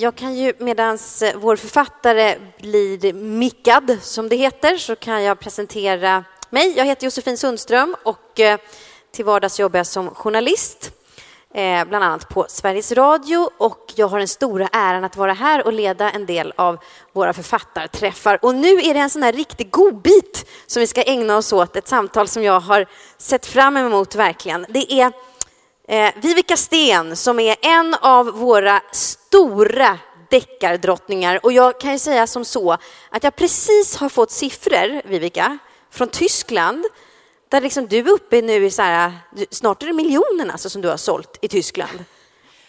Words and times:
jag 0.00 0.14
kan 0.14 0.34
ju 0.34 0.52
medan 0.58 0.98
eh, 1.22 1.36
vår 1.36 1.56
författare 1.56 2.36
blir 2.60 3.12
mickad, 3.12 3.98
som 4.02 4.28
det 4.28 4.36
heter, 4.36 4.76
så 4.76 4.96
kan 4.96 5.22
jag 5.22 5.40
presentera 5.40 6.24
mig. 6.50 6.74
Jag 6.76 6.84
heter 6.84 7.04
Josefin 7.04 7.38
Sundström 7.38 7.96
och 8.02 8.40
eh, 8.40 8.58
till 9.12 9.24
vardags 9.24 9.60
jobbar 9.60 9.78
jag 9.78 9.86
som 9.86 10.14
journalist, 10.14 10.90
eh, 11.54 11.84
bland 11.84 12.04
annat 12.04 12.28
på 12.28 12.46
Sveriges 12.48 12.92
Radio 12.92 13.50
och 13.58 13.92
jag 13.96 14.08
har 14.08 14.18
den 14.18 14.28
stora 14.28 14.68
äran 14.72 15.04
att 15.04 15.16
vara 15.16 15.32
här 15.32 15.66
och 15.66 15.72
leda 15.72 16.10
en 16.10 16.26
del 16.26 16.52
av 16.56 16.78
våra 17.12 17.32
författarträffar. 17.32 18.44
Och 18.44 18.54
nu 18.54 18.68
är 18.68 18.94
det 18.94 19.00
en 19.00 19.10
sån 19.10 19.22
här 19.22 19.32
riktig 19.32 19.70
godbit 19.70 20.46
som 20.66 20.80
vi 20.80 20.86
ska 20.86 21.02
ägna 21.02 21.36
oss 21.36 21.52
åt, 21.52 21.76
ett 21.76 21.88
samtal 21.88 22.28
som 22.28 22.42
jag 22.42 22.60
har 22.60 22.86
sett 23.18 23.46
fram 23.46 23.76
emot 23.76 24.14
verkligen. 24.14 24.66
Det 24.68 24.92
är 24.92 25.12
Eh, 25.90 26.10
Vivica 26.16 26.56
Sten 26.56 27.16
som 27.16 27.40
är 27.40 27.56
en 27.62 27.94
av 27.94 28.26
våra 28.26 28.82
stora 28.92 29.98
deckardrottningar. 30.28 31.40
Och 31.42 31.52
jag 31.52 31.80
kan 31.80 31.92
ju 31.92 31.98
säga 31.98 32.26
som 32.26 32.44
så 32.44 32.76
att 33.10 33.24
jag 33.24 33.36
precis 33.36 33.96
har 33.96 34.08
fått 34.08 34.30
siffror, 34.30 35.08
Vivica, 35.08 35.58
från 35.90 36.08
Tyskland 36.08 36.86
där 37.48 37.60
liksom 37.60 37.86
du 37.86 37.98
är 37.98 38.08
uppe 38.08 38.42
nu 38.42 38.66
i 38.66 38.70
så 38.70 38.82
här, 38.82 39.12
snart 39.50 39.82
är 39.82 39.86
det 39.86 39.92
miljonen 39.92 40.50
alltså 40.50 40.70
som 40.70 40.82
du 40.82 40.88
har 40.88 40.96
sålt 40.96 41.38
i 41.40 41.48
Tyskland. 41.48 42.04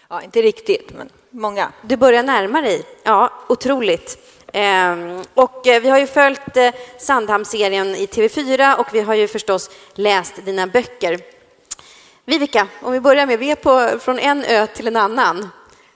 Ja, 0.09 0.21
inte 0.21 0.41
riktigt, 0.41 0.93
men 0.97 1.09
många. 1.29 1.71
Du 1.81 1.97
börjar 1.97 2.23
närma 2.23 2.61
dig. 2.61 2.83
Ja, 3.03 3.31
otroligt. 3.49 4.17
Ehm, 4.53 5.23
och 5.33 5.67
eh, 5.67 5.81
vi 5.81 5.89
har 5.89 5.99
ju 5.99 6.07
följt 6.07 6.57
eh, 6.57 6.71
Sandhamn-serien 6.99 7.95
i 7.95 8.05
TV4 8.05 8.75
och 8.75 8.87
vi 8.93 9.01
har 9.01 9.13
ju 9.13 9.27
förstås 9.27 9.69
läst 9.93 10.45
dina 10.45 10.67
böcker. 10.67 11.40
Vivica, 12.25 12.67
om 12.81 12.91
vi 12.91 12.99
börjar 12.99 13.25
med, 13.25 13.39
vi 13.39 13.51
är 13.51 13.55
på, 13.55 13.99
från 13.99 14.19
en 14.19 14.45
ö 14.45 14.67
till 14.67 14.87
en 14.87 14.95
annan. 14.95 15.49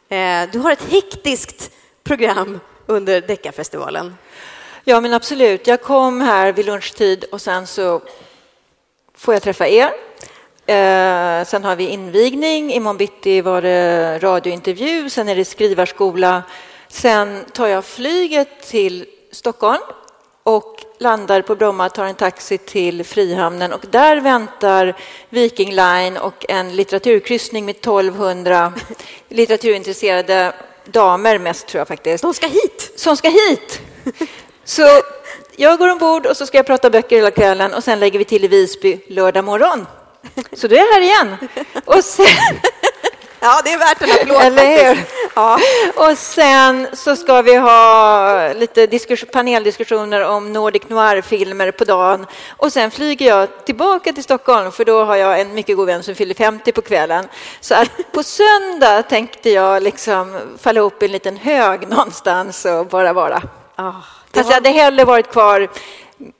Eh, 0.09 0.49
du 0.51 0.59
har 0.59 0.71
ett 0.71 0.91
hektiskt 0.91 1.71
program 2.03 2.59
under 2.85 3.21
Deckarfestivalen. 3.21 4.17
Ja, 4.83 5.01
men 5.01 5.13
absolut. 5.13 5.67
Jag 5.67 5.81
kom 5.81 6.21
här 6.21 6.51
vid 6.51 6.65
lunchtid 6.65 7.23
och 7.23 7.41
sen 7.41 7.67
så 7.67 8.01
får 9.17 9.33
jag 9.33 9.43
träffa 9.43 9.67
er. 9.67 9.89
Eh, 10.65 11.45
sen 11.45 11.63
har 11.63 11.75
vi 11.75 11.87
invigning. 11.87 12.73
Imorgon 12.73 12.97
bitti 12.97 13.41
var 13.41 13.61
det 13.61 14.19
radiointervju. 14.19 15.09
Sen 15.09 15.29
är 15.29 15.35
det 15.35 15.45
skrivarskola. 15.45 16.43
Sen 16.87 17.45
tar 17.53 17.67
jag 17.67 17.85
flyget 17.85 18.61
till 18.61 19.05
Stockholm 19.31 19.81
och 20.47 20.83
landar 20.97 21.41
på 21.41 21.55
Bromma, 21.55 21.89
tar 21.89 22.05
en 22.05 22.15
taxi 22.15 22.57
till 22.57 23.03
Frihamnen 23.03 23.73
och 23.73 23.85
där 23.89 24.17
väntar 24.17 24.97
Viking 25.29 25.71
Line 25.71 26.17
och 26.17 26.45
en 26.49 26.75
litteraturkryssning 26.75 27.65
med 27.65 27.75
1200 27.75 28.73
litteraturintresserade 29.29 30.53
damer 30.85 31.39
mest 31.39 31.67
tror 31.67 31.79
jag 31.79 31.87
faktiskt. 31.87 32.21
De 32.21 32.33
ska 32.33 32.47
hit! 32.47 32.91
Som 32.95 33.17
ska 33.17 33.29
hit! 33.29 33.81
Så 34.63 34.81
jag 35.55 35.79
går 35.79 35.91
ombord 35.91 36.25
och 36.25 36.37
så 36.37 36.45
ska 36.45 36.57
jag 36.57 36.65
prata 36.65 36.89
böcker 36.89 37.15
hela 37.15 37.31
kvällen 37.31 37.73
och 37.73 37.83
sen 37.83 37.99
lägger 37.99 38.19
vi 38.19 38.25
till 38.25 38.43
i 38.43 38.47
Visby 38.47 38.99
lördag 39.07 39.45
morgon. 39.45 39.85
Så 40.53 40.67
då 40.67 40.75
är 40.75 40.79
jag 40.79 40.93
här 40.93 41.01
igen. 41.01 41.35
Och 41.85 42.03
sen, 42.03 42.59
Ja, 43.45 43.61
det 43.63 43.73
är 43.73 43.77
värt 43.77 44.01
en 44.01 44.11
applåd. 44.11 44.41
Eller 44.41 44.65
hur? 44.65 45.05
Ja. 45.35 45.59
Och 45.95 46.17
sen 46.17 46.87
så 46.93 47.15
ska 47.15 47.41
vi 47.41 47.55
ha 47.55 48.53
lite 48.53 48.99
paneldiskussioner 49.33 50.21
om 50.21 50.53
Nordic 50.53 50.89
noir-filmer 50.89 51.71
på 51.71 51.83
dagen. 51.83 52.25
Och 52.57 52.73
sen 52.73 52.91
flyger 52.91 53.25
jag 53.27 53.65
tillbaka 53.65 54.13
till 54.13 54.23
Stockholm 54.23 54.71
för 54.71 54.85
då 54.85 55.03
har 55.03 55.15
jag 55.15 55.41
en 55.41 55.53
mycket 55.53 55.77
god 55.77 55.87
vän 55.87 56.03
som 56.03 56.15
fyller 56.15 56.33
50 56.33 56.71
på 56.71 56.81
kvällen. 56.81 57.27
Så 57.59 57.75
att 57.75 58.11
på 58.11 58.23
söndag 58.23 59.03
tänkte 59.03 59.49
jag 59.49 59.83
liksom 59.83 60.39
falla 60.61 60.81
upp 60.81 61.03
i 61.03 61.05
en 61.05 61.11
liten 61.11 61.37
hög 61.37 61.87
någonstans 61.87 62.65
och 62.65 62.85
bara 62.85 63.13
vara. 63.13 63.41
Oh, 63.77 64.01
Fast 64.33 64.49
jag 64.49 64.55
hade 64.55 64.69
hellre 64.69 65.05
varit 65.05 65.31
kvar 65.31 65.67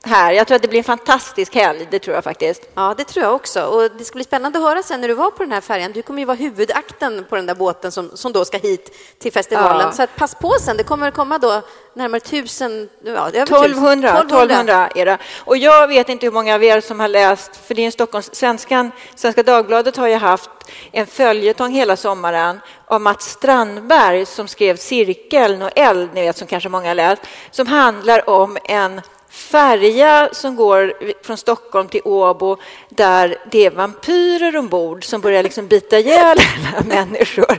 här. 0.04 0.32
Jag 0.32 0.46
tror 0.46 0.56
att 0.56 0.62
det 0.62 0.68
blir 0.68 0.78
en 0.78 0.84
fantastisk 0.84 1.54
helg, 1.54 1.88
det 1.90 1.98
tror 1.98 2.14
jag 2.14 2.24
faktiskt. 2.24 2.62
Ja, 2.74 2.94
det 2.96 3.04
tror 3.04 3.24
jag 3.24 3.34
också. 3.34 3.62
Och 3.62 3.90
det 3.98 4.04
ska 4.04 4.14
bli 4.14 4.24
spännande 4.24 4.58
att 4.58 4.64
höra 4.64 4.82
sen 4.82 5.00
när 5.00 5.08
du 5.08 5.14
var 5.14 5.30
på 5.30 5.42
den 5.42 5.52
här 5.52 5.60
färjan. 5.60 5.92
Du 5.92 6.02
kommer 6.02 6.20
ju 6.20 6.26
vara 6.26 6.36
huvudakten 6.36 7.26
på 7.28 7.36
den 7.36 7.46
där 7.46 7.54
båten 7.54 7.92
som, 7.92 8.10
som 8.14 8.32
då 8.32 8.44
ska 8.44 8.58
hit 8.58 8.90
till 9.18 9.32
festivalen. 9.32 9.86
Ja. 9.86 9.92
Så 9.92 10.02
att 10.02 10.16
pass 10.16 10.34
på 10.34 10.52
sen, 10.60 10.76
det 10.76 10.82
kommer 10.82 11.10
komma 11.10 11.38
då 11.38 11.62
närmare 11.94 12.20
tusen, 12.20 12.88
ja, 13.04 13.28
1200, 13.28 14.08
1200. 14.08 14.08
1200 14.08 14.88
är 14.94 15.06
det. 15.06 15.18
Och 15.44 15.56
jag 15.56 15.88
vet 15.88 16.08
inte 16.08 16.26
hur 16.26 16.32
många 16.32 16.54
av 16.54 16.64
er 16.64 16.80
som 16.80 17.00
har 17.00 17.08
läst, 17.08 17.56
för 17.66 17.74
det 17.74 17.82
är 17.82 17.86
en 17.86 17.92
Stockholms, 17.92 18.34
Svenskan, 18.34 18.90
Svenska 19.14 19.42
Dagbladet 19.42 19.96
har 19.96 20.06
ju 20.06 20.14
haft 20.14 20.50
en 20.92 21.06
följetong 21.06 21.72
hela 21.72 21.96
sommaren 21.96 22.60
av 22.86 23.00
Mats 23.00 23.30
Strandberg 23.30 24.26
som 24.26 24.48
skrev 24.48 24.76
Cirkeln 24.76 25.62
och 25.62 25.70
Eld, 25.74 26.10
ni 26.14 26.20
vet 26.20 26.36
som 26.36 26.46
kanske 26.46 26.68
många 26.68 26.88
har 26.88 26.94
läst, 26.94 27.22
som 27.50 27.66
handlar 27.66 28.30
om 28.30 28.58
en 28.64 29.00
färja 29.36 30.28
som 30.32 30.56
går 30.56 30.92
från 31.24 31.36
Stockholm 31.36 31.88
till 31.88 32.00
Åbo 32.04 32.56
där 32.88 33.36
det 33.50 33.66
är 33.66 33.70
vampyrer 33.70 34.56
ombord 34.56 35.04
som 35.04 35.20
börjar 35.20 35.42
liksom 35.42 35.66
bita 35.66 35.98
ihjäl 35.98 36.38
alla 36.76 36.86
människor. 36.86 37.58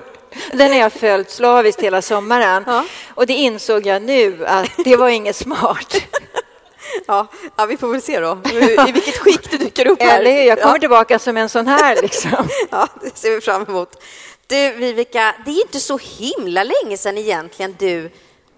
Den 0.52 0.72
har 0.72 0.80
jag 0.80 0.94
följt 0.94 1.30
slaviskt 1.30 1.82
hela 1.82 2.02
sommaren. 2.02 2.64
Ja. 2.68 2.86
Och 3.16 3.28
det 3.28 3.34
insåg 3.34 3.86
jag 3.86 4.02
nu 4.02 4.46
att 4.46 4.72
det 4.86 4.96
var 4.96 5.10
inget 5.10 5.36
smart. 5.36 5.96
Ja, 7.08 7.28
ja, 7.56 7.66
vi 7.66 7.78
får 7.78 7.88
väl 7.88 8.02
se 8.02 8.20
då 8.20 8.38
i 8.88 8.92
vilket 8.92 9.18
skick 9.18 9.52
du 9.52 9.58
dyker 9.58 9.88
upp 9.88 10.02
här. 10.02 10.20
Eller 10.20 10.44
Jag 10.44 10.62
kommer 10.62 10.76
ja. 10.76 10.80
tillbaka 10.80 11.20
som 11.20 11.38
en 11.38 11.50
sån 11.50 11.68
här. 11.68 11.96
Liksom. 12.02 12.48
Ja, 12.70 12.88
det 13.02 13.18
ser 13.18 13.32
vi 13.32 13.42
fram 13.42 13.66
emot. 13.68 14.04
Du, 14.48 14.72
Vivica, 14.72 15.36
det 15.46 15.52
är 15.52 15.62
inte 15.62 15.80
så 15.80 16.00
himla 16.18 16.64
länge 16.64 16.98
sedan 16.98 17.18
egentligen 17.18 17.76
du 17.80 18.12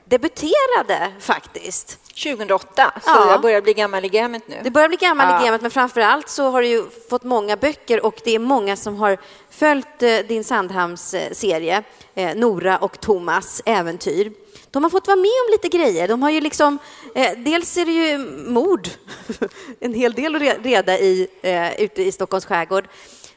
debuterade 0.09 1.11
faktiskt. 1.19 1.99
2008, 2.23 2.91
så 3.03 3.09
ja. 3.09 3.31
jag 3.31 3.41
börjar 3.41 3.61
bli 3.61 3.73
gammal 3.73 4.05
i 4.05 4.09
gamet 4.09 4.43
nu. 4.47 4.55
Det 4.63 4.71
börjar 4.71 4.87
bli 4.87 4.97
gammal 4.97 5.27
ja. 5.29 5.41
i 5.41 5.45
gamet, 5.45 5.61
men 5.61 5.71
framför 5.71 6.01
allt 6.01 6.29
så 6.29 6.49
har 6.49 6.61
du 6.61 6.67
ju 6.67 6.85
fått 7.09 7.23
många 7.23 7.57
böcker 7.57 8.05
och 8.05 8.21
det 8.23 8.35
är 8.35 8.39
många 8.39 8.75
som 8.75 8.95
har 8.95 9.17
följt 9.49 10.03
eh, 10.03 10.17
din 10.17 10.43
Sandhamns-serie, 10.43 11.83
eh, 12.15 12.35
Nora 12.35 12.77
och 12.77 12.99
Thomas 12.99 13.61
äventyr. 13.65 14.31
De 14.71 14.83
har 14.83 14.89
fått 14.89 15.07
vara 15.07 15.15
med 15.15 15.25
om 15.47 15.51
lite 15.51 15.77
grejer. 15.77 16.07
De 16.07 16.23
har 16.23 16.29
ju 16.29 16.41
liksom, 16.41 16.79
eh, 17.15 17.31
dels 17.37 17.77
är 17.77 17.85
det 17.85 17.91
ju 17.91 18.17
mord, 18.49 18.87
en 19.79 19.93
hel 19.93 20.13
del 20.13 20.35
att 20.35 20.65
reda 20.65 20.99
i 20.99 21.27
eh, 21.41 21.81
ute 21.81 22.03
i 22.03 22.11
Stockholms 22.11 22.45
skärgård. 22.45 22.87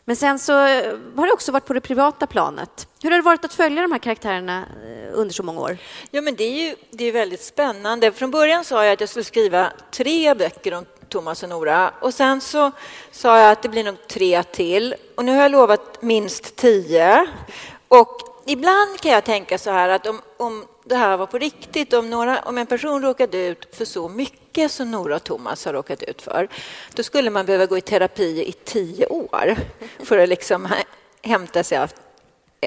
Men 0.05 0.17
sen 0.17 0.39
så 0.39 0.53
eh, 0.53 0.97
har 1.17 1.27
det 1.27 1.33
också 1.33 1.53
varit 1.53 1.65
på 1.65 1.73
det 1.73 1.81
privata 1.81 2.27
planet. 2.27 2.89
Hur 3.03 3.11
har 3.11 3.19
det 3.19 3.25
varit 3.25 3.45
att 3.45 3.55
följa 3.55 3.83
de 3.83 3.93
här 3.93 3.99
karaktärerna 3.99 4.65
eh, 4.85 5.19
under 5.19 5.35
så 5.35 5.43
många 5.43 5.61
år? 5.61 5.79
Ja, 6.11 6.21
men 6.21 6.37
det 6.37 6.45
är 6.45 6.69
ju 6.69 6.77
det 6.91 7.05
är 7.05 7.13
väldigt 7.13 7.43
spännande. 7.43 8.13
Från 8.13 8.31
början 8.31 8.65
sa 8.65 8.85
jag 8.85 8.93
att 8.93 9.01
jag 9.01 9.09
skulle 9.09 9.25
skriva 9.25 9.73
tre 9.91 10.35
böcker 10.35 10.75
om 10.75 10.85
Thomas 11.09 11.43
och 11.43 11.49
Nora 11.49 11.93
och 12.01 12.15
sen 12.15 12.41
så 12.41 12.71
sa 13.11 13.39
jag 13.39 13.51
att 13.51 13.63
det 13.63 13.69
blir 13.69 13.85
nog 13.85 14.09
tre 14.09 14.43
till 14.43 14.95
och 15.17 15.25
nu 15.25 15.33
har 15.33 15.43
jag 15.43 15.51
lovat 15.51 16.03
minst 16.03 16.57
tio. 16.57 17.27
Och 17.89 18.19
ibland 18.47 19.01
kan 19.01 19.13
jag 19.13 19.25
tänka 19.25 19.59
så 19.59 19.71
här 19.71 19.89
att 19.89 20.07
om, 20.07 20.21
om 20.37 20.65
det 20.85 20.97
här 20.97 21.17
var 21.17 21.27
på 21.27 21.39
riktigt, 21.39 21.93
om, 21.93 22.11
några, 22.11 22.41
om 22.41 22.59
en 22.59 22.67
person 22.67 23.03
råkade 23.03 23.39
ut 23.39 23.77
för 23.77 23.85
så 23.85 24.09
mycket 24.09 24.73
som 24.73 24.91
Nora 24.91 25.17
och 25.17 25.25
Thomas 25.25 25.65
har 25.65 25.73
råkat 25.73 26.03
ut 26.03 26.23
för, 26.23 26.49
då 26.95 27.03
skulle 27.03 27.31
man 27.31 27.47
behöva 27.47 27.67
gå 27.67 27.79
i 27.79 27.81
terapi 27.81 28.49
i 28.49 28.53
tio 28.53 29.07
år 29.07 29.57
för 30.05 30.19
att 30.19 30.29
liksom 30.29 30.69
hämta 31.23 31.65
sig 31.65 31.87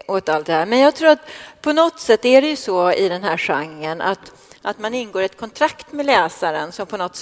åt 0.08 0.30
allt 0.30 0.46
det 0.46 0.54
här. 0.54 0.66
Men 0.66 0.80
jag 0.80 0.96
tror 0.96 1.10
att 1.10 1.30
på 1.62 1.74
något 1.74 2.00
sätt 2.00 2.26
är 2.26 2.42
det 2.42 2.48
ju 2.48 2.56
så 2.56 2.92
i 2.92 3.10
den 3.10 3.24
här 3.24 3.38
genren 3.38 4.02
att, 4.02 4.32
att 4.62 4.80
man 4.80 4.94
ingår 4.94 5.22
ett 5.22 5.38
kontrakt 5.38 5.92
med 5.92 6.06
läsaren 6.06 6.72
som 6.72 6.88
på 6.88 6.98
något 6.98 7.16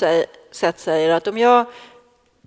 sätt 0.52 0.80
säger 0.80 1.10
att 1.10 1.28
om 1.28 1.38
jag 1.38 1.66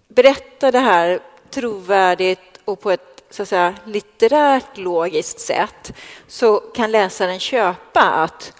berättar 0.08 0.72
det 0.72 0.78
här 0.78 1.20
trovärdigt 1.50 2.60
och 2.64 2.80
på 2.80 2.90
ett 2.90 3.15
så 3.30 3.42
att 3.42 3.48
säga, 3.48 3.74
litterärt 3.84 4.76
logiskt 4.76 5.40
sätt 5.40 5.92
så 6.26 6.56
kan 6.56 6.90
läsaren 6.90 7.40
köpa 7.40 8.00
att, 8.00 8.52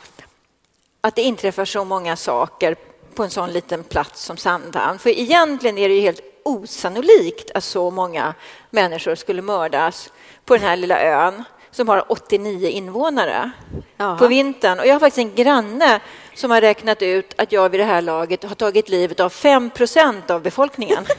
att 1.01 1.17
det 1.17 1.23
inträffar 1.23 1.65
så 1.65 1.85
många 1.85 2.17
saker 2.17 2.77
på 3.15 3.25
en 3.25 3.31
sån 3.31 3.53
liten 3.53 3.85
plats 3.85 4.25
som 4.25 4.37
Sandhamn. 4.37 4.99
För 4.99 5.11
egentligen 5.11 5.79
är 5.79 5.89
det 5.89 5.95
ju 5.95 6.01
helt 6.01 6.21
osannolikt 6.43 7.51
att 7.55 7.65
så 7.65 7.91
många 7.91 8.35
människor 8.71 9.15
skulle 9.15 9.43
mördas 9.43 10.13
på 10.45 10.55
den 10.55 10.63
här 10.63 10.77
lilla 10.77 11.01
ön 11.01 11.45
som 11.71 11.89
har 11.89 12.05
89 12.13 12.69
invånare 12.69 13.51
Aha. 13.99 14.19
på 14.19 14.27
vintern. 14.27 14.79
Och 14.79 14.87
jag 14.87 14.95
har 14.95 15.01
faktiskt 15.01 15.19
en 15.19 15.35
granne 15.35 16.01
som 16.35 16.51
har 16.51 16.61
räknat 16.61 17.03
ut 17.03 17.35
att 17.39 17.53
jag 17.53 17.69
vid 17.69 17.81
det 17.81 17.85
här 17.85 18.03
laget 18.03 18.45
har 18.45 18.55
tagit 18.55 18.89
livet 18.89 19.21
av 19.21 19.31
5 19.31 19.71
procent 19.71 20.31
av 20.31 20.43
befolkningen. 20.43 21.07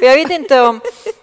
Och 0.00 0.06
jag 0.06 0.14
vet 0.14 0.30
inte 0.30 0.60
om... 0.60 0.80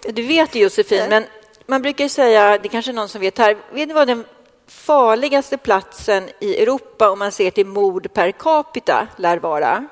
Du 0.08 0.22
vet 0.22 0.54
Josefin, 0.54 1.08
men 1.08 1.24
man 1.66 1.82
brukar 1.82 2.08
säga, 2.08 2.58
det 2.58 2.68
kanske 2.68 2.90
är 2.90 2.94
någon 2.94 3.08
som 3.08 3.20
vet 3.20 3.38
här, 3.38 3.56
vet 3.72 3.88
ni 3.88 3.94
vad 3.94 4.06
den 4.06 4.24
farligaste 4.66 5.56
platsen 5.56 6.28
i 6.40 6.62
Europa 6.62 7.10
om 7.10 7.18
man 7.18 7.32
ser 7.32 7.50
till 7.50 7.66
mord 7.66 8.12
per 8.12 8.30
capita 8.30 9.08
lär 9.16 9.36
vara? 9.36 9.86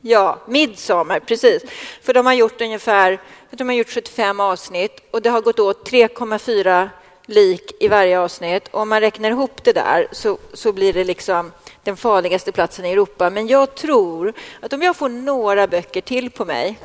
Ja, 0.00 0.38
Midsommar, 0.46 1.20
precis. 1.20 1.62
För 2.02 2.14
de 2.14 2.26
har 2.26 2.32
gjort 2.32 2.60
ungefär 2.60 3.20
de 3.50 3.68
har 3.68 3.74
gjort 3.74 3.90
75 3.90 4.40
avsnitt 4.40 5.08
och 5.10 5.22
det 5.22 5.30
har 5.30 5.40
gått 5.40 5.58
åt 5.58 5.90
3,4 5.90 6.88
lik 7.26 7.72
i 7.80 7.88
varje 7.88 8.20
avsnitt. 8.20 8.68
Om 8.70 8.88
man 8.88 9.00
räknar 9.00 9.30
ihop 9.30 9.64
det 9.64 9.72
där 9.72 10.08
så, 10.12 10.38
så 10.52 10.72
blir 10.72 10.92
det 10.92 11.04
liksom 11.04 11.52
den 11.84 11.96
farligaste 11.96 12.52
platsen 12.52 12.84
i 12.84 12.92
Europa. 12.92 13.30
Men 13.30 13.46
jag 13.46 13.74
tror 13.74 14.32
att 14.60 14.72
om 14.72 14.82
jag 14.82 14.96
får 14.96 15.08
några 15.08 15.66
böcker 15.66 16.00
till 16.00 16.30
på 16.30 16.44
mig 16.44 16.78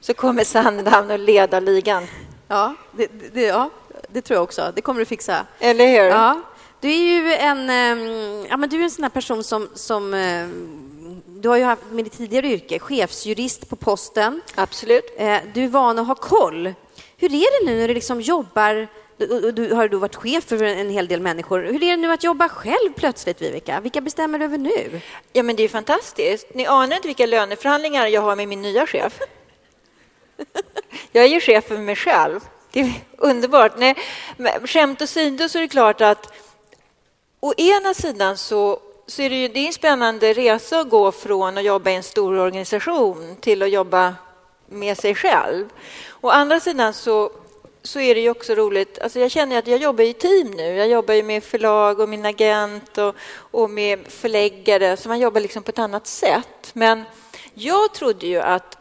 så 0.00 0.14
kommer 0.14 0.44
Sandhamn 0.44 1.10
att 1.10 1.20
leda 1.20 1.60
ligan. 1.60 2.06
Ja 2.48 2.74
det, 2.92 3.10
det, 3.32 3.42
ja, 3.42 3.70
det 4.08 4.22
tror 4.22 4.36
jag 4.36 4.44
också. 4.44 4.72
Det 4.74 4.80
kommer 4.80 5.00
du 5.00 5.06
fixa. 5.06 5.46
Eller 5.58 5.86
hur? 5.86 6.08
Ja. 6.08 6.40
Du 6.80 6.88
är 6.88 6.96
ju 6.96 7.34
en, 7.34 7.70
ehm, 7.70 8.46
ja, 8.50 8.56
men 8.56 8.68
du 8.68 8.80
är 8.80 8.84
en 8.84 8.90
sån 8.90 9.02
här 9.02 9.10
person 9.10 9.44
som, 9.44 9.68
som 9.74 10.14
ehm, 10.14 11.22
du 11.26 11.48
har 11.48 11.56
ju 11.56 11.64
haft 11.64 11.82
med 11.90 12.04
ditt 12.04 12.12
tidigare 12.12 12.46
yrke, 12.46 12.78
chefsjurist 12.78 13.68
på 13.68 13.76
posten. 13.76 14.40
Absolut. 14.54 15.04
Eh, 15.16 15.36
du 15.54 15.64
är 15.64 15.68
van 15.68 15.98
att 15.98 16.06
ha 16.06 16.14
koll. 16.14 16.74
Hur 17.16 17.34
är 17.34 17.60
det 17.60 17.70
nu 17.70 17.80
när 17.80 17.88
du 17.88 17.94
liksom 17.94 18.20
jobbar 18.20 18.88
du 19.52 19.74
har 19.74 19.88
då 19.88 19.98
varit 19.98 20.14
chef 20.14 20.44
för 20.44 20.62
en 20.62 20.90
hel 20.90 21.08
del 21.08 21.20
människor. 21.20 21.62
Hur 21.62 21.82
är 21.82 21.90
det 21.90 21.96
nu 21.96 22.12
att 22.12 22.24
jobba 22.24 22.48
själv 22.48 22.92
plötsligt, 22.96 23.42
Vivica? 23.42 23.80
Vilka 23.80 24.00
bestämmer 24.00 24.38
du 24.38 24.44
över 24.44 24.58
nu? 24.58 25.00
Ja, 25.32 25.42
men 25.42 25.56
det 25.56 25.62
är 25.62 25.68
fantastiskt. 25.68 26.54
Ni 26.54 26.66
anar 26.66 26.96
inte 26.96 27.08
vilka 27.08 27.26
löneförhandlingar 27.26 28.06
jag 28.06 28.20
har 28.20 28.36
med 28.36 28.48
min 28.48 28.62
nya 28.62 28.86
chef. 28.86 29.20
Jag 31.12 31.24
är 31.24 31.28
ju 31.28 31.40
chef 31.40 31.64
för 31.64 31.78
mig 31.78 31.96
själv. 31.96 32.40
Det 32.72 32.80
är 32.80 32.92
underbart. 33.18 33.72
Nej, 33.76 33.96
skämt 34.64 35.02
åsido 35.02 35.48
så 35.48 35.58
är 35.58 35.62
det 35.62 35.68
klart 35.68 36.00
att 36.00 36.32
å 37.40 37.54
ena 37.56 37.94
sidan 37.94 38.36
så, 38.36 38.80
så 39.06 39.22
är 39.22 39.30
det, 39.30 39.36
ju, 39.36 39.48
det 39.48 39.60
är 39.60 39.66
en 39.66 39.72
spännande 39.72 40.32
resa 40.32 40.80
att 40.80 40.88
gå 40.88 41.12
från 41.12 41.58
att 41.58 41.64
jobba 41.64 41.90
i 41.90 41.94
en 41.94 42.02
stor 42.02 42.38
organisation 42.38 43.36
till 43.40 43.62
att 43.62 43.70
jobba 43.70 44.14
med 44.66 44.98
sig 44.98 45.14
själv. 45.14 45.68
Å 46.20 46.28
andra 46.28 46.60
sidan 46.60 46.94
så, 46.94 47.32
så 47.82 48.00
är 48.00 48.14
det 48.14 48.20
ju 48.20 48.30
också 48.30 48.54
roligt. 48.54 48.98
Alltså 48.98 49.20
jag 49.20 49.30
känner 49.30 49.58
att 49.58 49.66
jag 49.66 49.80
jobbar 49.80 50.04
i 50.04 50.12
team 50.12 50.50
nu. 50.50 50.74
Jag 50.74 50.88
jobbar 50.88 51.14
ju 51.14 51.22
med 51.22 51.44
förlag 51.44 52.00
och 52.00 52.08
min 52.08 52.26
agent 52.26 52.98
och, 52.98 53.14
och 53.36 53.70
med 53.70 53.98
förläggare, 54.08 54.96
så 54.96 55.08
man 55.08 55.20
jobbar 55.20 55.40
liksom 55.40 55.62
på 55.62 55.70
ett 55.70 55.78
annat 55.78 56.06
sätt. 56.06 56.70
Men 56.72 57.04
jag 57.54 57.94
trodde 57.94 58.26
ju 58.26 58.40
att 58.40 58.79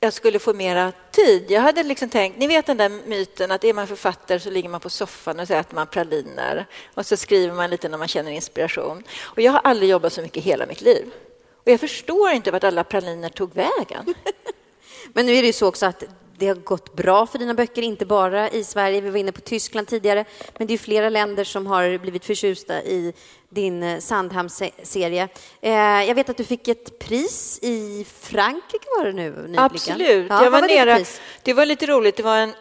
jag 0.00 0.12
skulle 0.12 0.38
få 0.38 0.54
mera 0.54 0.92
tid. 1.10 1.50
Jag 1.50 1.60
hade 1.60 1.82
liksom 1.82 2.08
tänkt, 2.08 2.38
ni 2.38 2.46
vet 2.46 2.66
den 2.66 2.76
där 2.76 2.88
myten 2.88 3.50
att 3.50 3.64
är 3.64 3.74
man 3.74 3.86
författare 3.86 4.40
så 4.40 4.50
ligger 4.50 4.68
man 4.68 4.80
på 4.80 4.90
soffan 4.90 5.40
och 5.40 5.46
så 5.46 5.54
äter 5.54 5.74
man 5.74 5.86
praliner 5.86 6.66
och 6.94 7.06
så 7.06 7.16
skriver 7.16 7.54
man 7.54 7.70
lite 7.70 7.88
när 7.88 7.98
man 7.98 8.08
känner 8.08 8.30
inspiration. 8.30 9.02
Och 9.20 9.40
jag 9.40 9.52
har 9.52 9.60
aldrig 9.64 9.90
jobbat 9.90 10.12
så 10.12 10.22
mycket 10.22 10.44
hela 10.44 10.66
mitt 10.66 10.80
liv. 10.80 11.10
Och 11.54 11.68
jag 11.68 11.80
förstår 11.80 12.30
inte 12.30 12.50
vart 12.50 12.64
alla 12.64 12.84
praliner 12.84 13.28
tog 13.28 13.54
vägen. 13.54 14.14
Men 15.12 15.26
nu 15.26 15.32
är 15.32 15.42
det 15.42 15.46
ju 15.46 15.52
så 15.52 15.68
också 15.68 15.86
att 15.86 16.04
det 16.40 16.46
har 16.46 16.54
gått 16.54 16.96
bra 16.96 17.26
för 17.26 17.38
dina 17.38 17.54
böcker, 17.54 17.82
inte 17.82 18.06
bara 18.06 18.50
i 18.50 18.64
Sverige. 18.64 19.00
Vi 19.00 19.10
var 19.10 19.18
inne 19.18 19.32
på 19.32 19.40
Tyskland 19.40 19.86
tidigare, 19.86 20.24
men 20.58 20.66
det 20.66 20.74
är 20.74 20.78
flera 20.78 21.08
länder 21.08 21.44
som 21.44 21.66
har 21.66 21.98
blivit 21.98 22.24
förtjusta 22.24 22.82
i 22.82 23.12
din 23.48 23.82
eh, 23.82 23.98
Sandhamn-serie. 23.98 25.28
Eh, 25.60 25.72
jag 25.72 26.14
vet 26.14 26.28
att 26.28 26.36
du 26.36 26.44
fick 26.44 26.68
ett 26.68 26.98
pris 26.98 27.58
i 27.62 28.06
Frankrike 28.20 28.86
var 28.98 29.04
det 29.04 29.12
nu 29.12 29.30
nyligen. 29.30 29.58
Absolut. 29.58 30.26
Ja, 30.30 30.44
jag 30.44 30.50
var, 30.50 30.60
var 30.60 30.68
nere. 30.68 30.98
Det, 30.98 31.20
det 31.42 31.54
var 31.54 31.66
lite 31.66 31.86
roligt. 31.86 32.16
Det 32.16 32.22
var 32.22 32.36
en 32.36 32.52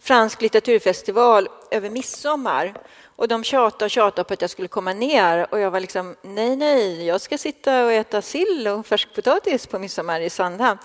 fransk 0.00 0.42
litteraturfestival 0.42 1.48
över 1.70 1.90
midsommar. 1.90 2.74
Och 3.16 3.28
de 3.28 3.44
tjatade 3.44 3.84
och 3.84 3.90
tjatade 3.90 4.28
på 4.28 4.34
att 4.34 4.40
jag 4.40 4.50
skulle 4.50 4.68
komma 4.68 4.92
ner 4.92 5.46
och 5.50 5.60
jag 5.60 5.70
var 5.70 5.80
liksom 5.80 6.16
nej, 6.22 6.56
nej, 6.56 7.06
jag 7.06 7.20
ska 7.20 7.38
sitta 7.38 7.84
och 7.84 7.92
äta 7.92 8.22
sill 8.22 8.68
och 8.68 8.86
färskpotatis 8.86 9.66
på 9.66 9.78
midsommar 9.78 10.20
i 10.20 10.30
Sandhamn. 10.30 10.78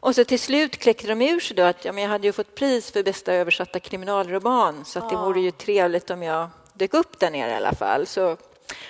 Och 0.00 0.14
så 0.14 0.24
till 0.24 0.40
slut 0.40 0.76
kläckte 0.76 1.06
de 1.06 1.22
ur 1.22 1.40
sig 1.40 1.56
då 1.56 1.62
att 1.62 1.84
ja, 1.84 1.92
men 1.92 2.02
jag 2.02 2.10
hade 2.10 2.26
ju 2.26 2.32
fått 2.32 2.54
pris 2.54 2.90
för 2.90 3.02
bästa 3.02 3.32
översatta 3.32 3.80
kriminalroman 3.80 4.84
så 4.84 4.98
att 4.98 5.10
det 5.10 5.16
vore 5.16 5.40
ju 5.40 5.50
trevligt 5.50 6.10
om 6.10 6.22
jag 6.22 6.48
dök 6.74 6.94
upp 6.94 7.18
där 7.18 7.30
nere 7.30 7.50
i 7.50 7.54
alla 7.54 7.72
fall. 7.74 8.06
Så, 8.06 8.36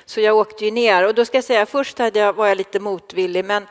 så 0.04 0.20
jag 0.20 0.36
åkte 0.36 0.64
ju 0.64 0.70
ner 0.70 1.06
och 1.06 1.14
då 1.14 1.24
ska 1.24 1.36
jag 1.36 1.44
säga 1.44 1.66
först 1.66 1.98
hade 1.98 2.18
jag, 2.18 2.32
var 2.32 2.46
jag 2.46 2.58
lite 2.58 2.80
motvillig 2.80 3.44
men 3.44 3.66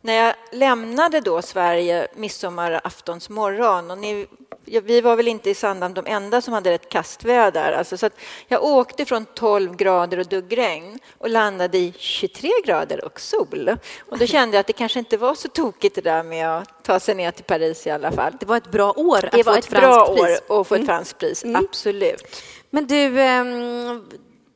när 0.00 0.14
jag 0.14 0.34
lämnade 0.52 1.20
då 1.20 1.42
Sverige 1.42 2.08
midsommaraftons 2.14 3.28
morgon 3.28 3.90
och 3.90 3.98
ni, 3.98 4.26
vi 4.66 5.00
var 5.00 5.16
väl 5.16 5.28
inte 5.28 5.50
i 5.50 5.54
Sandhamn 5.54 5.94
de 5.94 6.06
enda 6.06 6.40
som 6.40 6.54
hade 6.54 6.74
ett 6.74 6.88
kastväder. 6.88 7.72
Alltså, 7.72 7.96
så 7.96 8.10
jag 8.48 8.64
åkte 8.64 9.04
från 9.04 9.26
12 9.26 9.76
grader 9.76 10.18
och 10.18 10.26
duggregn 10.26 10.98
och 11.18 11.30
landade 11.30 11.78
i 11.78 11.94
23 11.96 12.50
grader 12.64 13.04
och 13.04 13.20
sol. 13.20 13.76
Och 14.10 14.18
då 14.18 14.26
kände 14.36 14.56
jag 14.56 14.60
att 14.60 14.66
det 14.66 14.72
kanske 14.72 14.98
inte 14.98 15.16
var 15.16 15.34
så 15.34 15.48
tokigt 15.48 15.94
det 15.94 16.00
där 16.00 16.22
med 16.22 16.58
att 16.58 16.84
ta 16.84 17.00
sig 17.00 17.14
ner 17.14 17.30
till 17.30 17.44
Paris 17.44 17.86
i 17.86 17.90
alla 17.90 18.12
fall. 18.12 18.32
Det 18.40 18.46
var 18.46 18.56
ett 18.56 18.70
bra 18.70 18.92
år 18.92 19.24
att 19.24 19.32
det 19.32 19.44
få 19.44 19.50
var 19.50 19.58
ett, 19.58 19.64
ett 19.64 19.80
bra 19.80 20.06
pris. 20.06 20.20
år 20.20 20.60
att 20.60 20.66
få 20.66 20.74
ett 20.74 20.78
mm. 20.78 20.86
franskt 20.86 21.18
pris, 21.18 21.44
mm. 21.44 21.64
absolut. 21.64 22.42
Men 22.70 22.86
du, 22.86 23.20
ehm, 23.20 24.06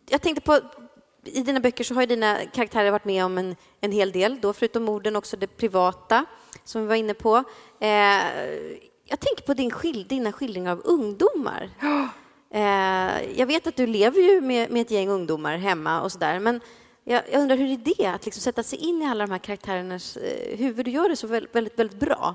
jag 0.09 0.23
tänkte 0.23 0.41
på 0.41 0.61
i 1.25 1.43
dina 1.43 1.61
böcker 1.61 1.85
så 1.85 1.95
har 1.95 2.07
dina 2.07 2.39
karaktärer 2.55 2.91
varit 2.91 3.05
med 3.05 3.25
om 3.25 3.39
en, 3.39 3.57
en 3.81 3.93
hel 3.93 4.13
del, 4.13 4.41
då, 4.41 4.53
förutom 4.53 4.83
morden 4.83 5.17
också 5.17 5.37
det 5.37 5.47
privata, 5.47 6.25
som 6.65 6.83
vi 6.83 6.89
var 6.89 6.95
inne 6.95 7.15
på. 7.15 7.37
Eh, 7.81 8.21
jag 9.11 9.21
tänker 9.21 9.43
på 9.43 9.55
din 9.55 9.71
skil, 9.71 10.07
dina 10.09 10.33
skildringar 10.33 10.73
av 10.73 10.83
ungdomar. 10.85 11.71
Eh, 12.53 13.39
jag 13.39 13.47
vet 13.47 13.67
att 13.67 13.77
du 13.77 13.87
lever 13.87 14.21
ju 14.21 14.41
med, 14.41 14.71
med 14.71 14.83
ett 14.83 14.91
gäng 14.91 15.09
ungdomar 15.09 15.57
hemma 15.57 16.01
och 16.01 16.13
sådär, 16.13 16.39
men 16.39 16.61
jag, 17.05 17.23
jag, 17.33 17.41
undrar 17.41 17.57
hur 17.57 17.73
är 17.73 17.77
det 17.77 18.07
att 18.07 18.25
liksom 18.25 18.41
sätta 18.41 18.63
sig 18.63 18.79
in 18.79 19.03
i 19.03 19.07
alla 19.07 19.27
de 19.27 19.33
här 19.33 19.39
karaktärernas 19.39 20.17
eh, 20.17 20.59
huvud? 20.59 20.85
Du 20.85 20.91
gör 20.91 21.09
det 21.09 21.17
så 21.17 21.27
väldigt, 21.27 21.55
väldigt, 21.55 21.79
väldigt 21.79 22.01
bra. 22.01 22.35